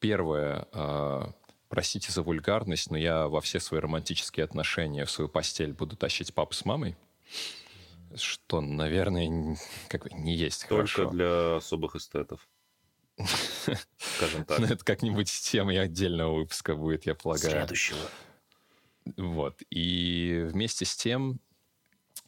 [0.00, 1.22] Первое, э,
[1.68, 6.34] простите за вульгарность, но я во все свои романтические отношения в свою постель буду тащить
[6.34, 6.96] папу с мамой
[8.16, 9.56] что, наверное,
[9.88, 11.10] как бы не есть Только хорошо.
[11.10, 12.48] для особых эстетов.
[13.98, 14.58] Скажем так.
[14.58, 17.50] Ну, это как-нибудь темой отдельного выпуска будет, я полагаю.
[17.50, 17.98] Следующего.
[19.16, 19.62] Вот.
[19.70, 21.40] И вместе с тем,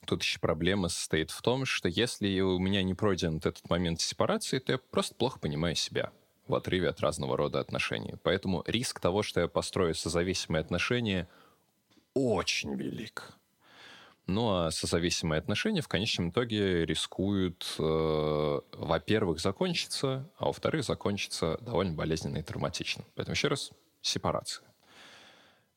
[0.07, 4.59] тут еще проблема состоит в том, что если у меня не пройден этот момент сепарации,
[4.59, 6.13] то я просто плохо понимаю себя
[6.49, 8.15] в отрыве от разного рода отношений.
[8.23, 11.29] Поэтому риск того, что я построю созависимые отношения,
[12.15, 13.35] очень велик.
[14.31, 21.95] Ну а созависимые отношения в конечном итоге рискуют, э, во-первых, закончиться, а во-вторых, закончиться довольно
[21.95, 23.05] болезненно и травматично.
[23.17, 23.73] Поэтому еще раз,
[24.03, 24.65] сепарация.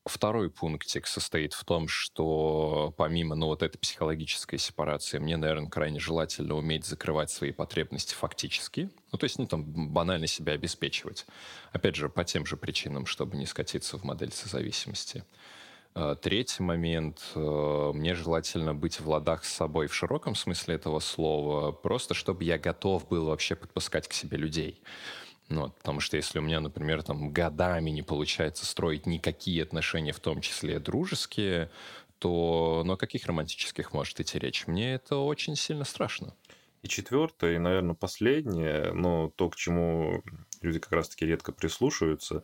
[0.05, 5.99] Второй пунктик состоит в том, что помимо ну, вот этой психологической сепарации, мне, наверное, крайне
[5.99, 8.91] желательно уметь закрывать свои потребности фактически.
[9.11, 11.25] Ну, то есть, ну, там, банально себя обеспечивать.
[11.71, 15.19] Опять же, по тем же причинам, чтобы не скатиться в модель созависимости.
[15.19, 15.62] Э,
[16.21, 17.21] третий момент.
[17.35, 22.43] Э, мне желательно быть в ладах с собой в широком смысле этого слова, просто чтобы
[22.43, 24.81] я готов был вообще подпускать к себе людей.
[25.49, 30.19] Ну, потому что если у меня, например, там годами не получается строить никакие отношения, в
[30.19, 31.69] том числе дружеские,
[32.17, 34.65] то ну, о каких романтических может идти речь?
[34.65, 36.33] Мне это очень сильно страшно.
[36.81, 40.23] И четвертое, и, наверное, последнее, но то, к чему
[40.61, 42.43] люди как раз-таки редко прислушиваются,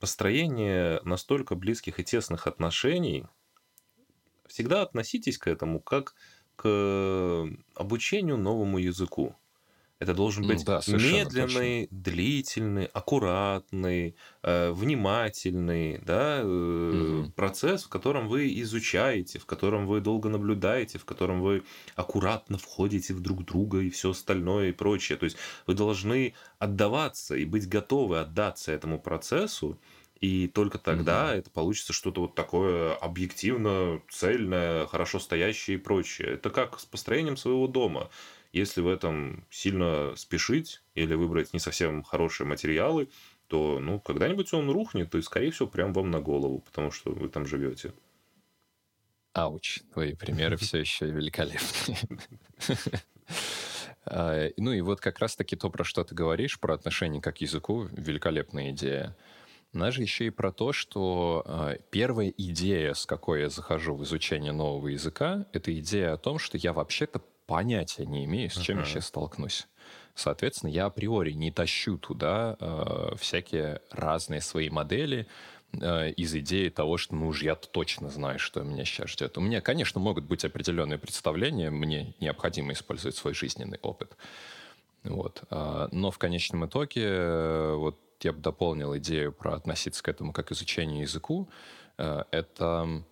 [0.00, 3.26] построение настолько близких и тесных отношений,
[4.48, 6.14] всегда относитесь к этому как
[6.56, 9.36] к обучению новому языку.
[10.00, 12.02] Это должен быть да, медленный, точно.
[12.02, 17.30] длительный, аккуратный, э, внимательный да, угу.
[17.36, 21.64] процесс, в котором вы изучаете, в котором вы долго наблюдаете, в котором вы
[21.96, 25.18] аккуратно входите в друг друга и все остальное и прочее.
[25.18, 25.36] То есть
[25.66, 29.78] вы должны отдаваться и быть готовы отдаться этому процессу,
[30.18, 31.32] и только тогда угу.
[31.32, 36.28] это получится что-то вот такое объективно цельное, хорошо стоящее и прочее.
[36.28, 38.08] Это как с построением своего дома.
[38.52, 43.08] Если в этом сильно спешить или выбрать не совсем хорошие материалы,
[43.46, 47.28] то ну, когда-нибудь он рухнет, и, скорее всего, прям вам на голову, потому что вы
[47.28, 47.92] там живете.
[49.32, 51.98] Ауч, твои примеры все еще великолепные.
[54.06, 57.38] А, ну и вот как раз-таки то, про что ты говоришь, про отношение как к
[57.42, 59.14] языку, великолепная идея.
[59.72, 64.02] Она же еще и про то, что э, первая идея, с какой я захожу в
[64.02, 68.78] изучение нового языка, это идея о том, что я вообще-то понятия не имею, с чем
[68.78, 68.82] uh-huh.
[68.82, 69.66] я сейчас столкнусь.
[70.14, 75.26] Соответственно, я априори не тащу туда э, всякие разные свои модели
[75.72, 79.36] э, из идеи того, что ну уж я точно знаю, что меня сейчас ждет.
[79.36, 84.16] У меня, конечно, могут быть определенные представления, мне необходимо использовать свой жизненный опыт.
[85.02, 85.42] Вот.
[85.50, 90.48] Э, но в конечном итоге, вот я бы дополнил идею про относиться к этому как
[90.48, 91.48] к изучению языку,
[91.98, 93.02] э, это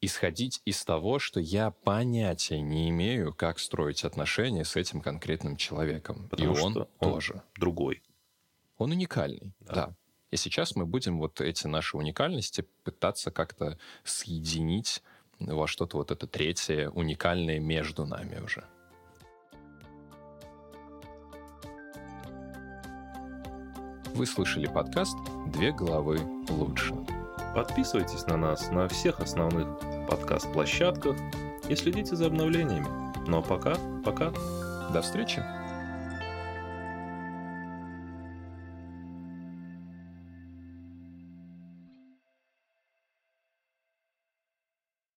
[0.00, 6.28] исходить из того, что я понятия не имею, как строить отношения с этим конкретным человеком.
[6.28, 7.42] Потому и он, он тоже.
[7.56, 8.02] Другой.
[8.78, 9.74] Он уникальный, да.
[9.74, 9.96] да.
[10.30, 15.02] И сейчас мы будем вот эти наши уникальности пытаться как-то соединить
[15.38, 18.64] во что-то вот это третье, уникальное между нами уже.
[24.14, 25.16] Вы слышали подкаст
[25.52, 26.94] «Две головы лучше».
[27.54, 29.66] Подписывайтесь на нас на всех основных
[30.08, 31.16] подкаст-площадках
[31.68, 32.86] и следите за обновлениями.
[33.26, 34.32] Ну а пока, пока.
[34.92, 35.42] До встречи.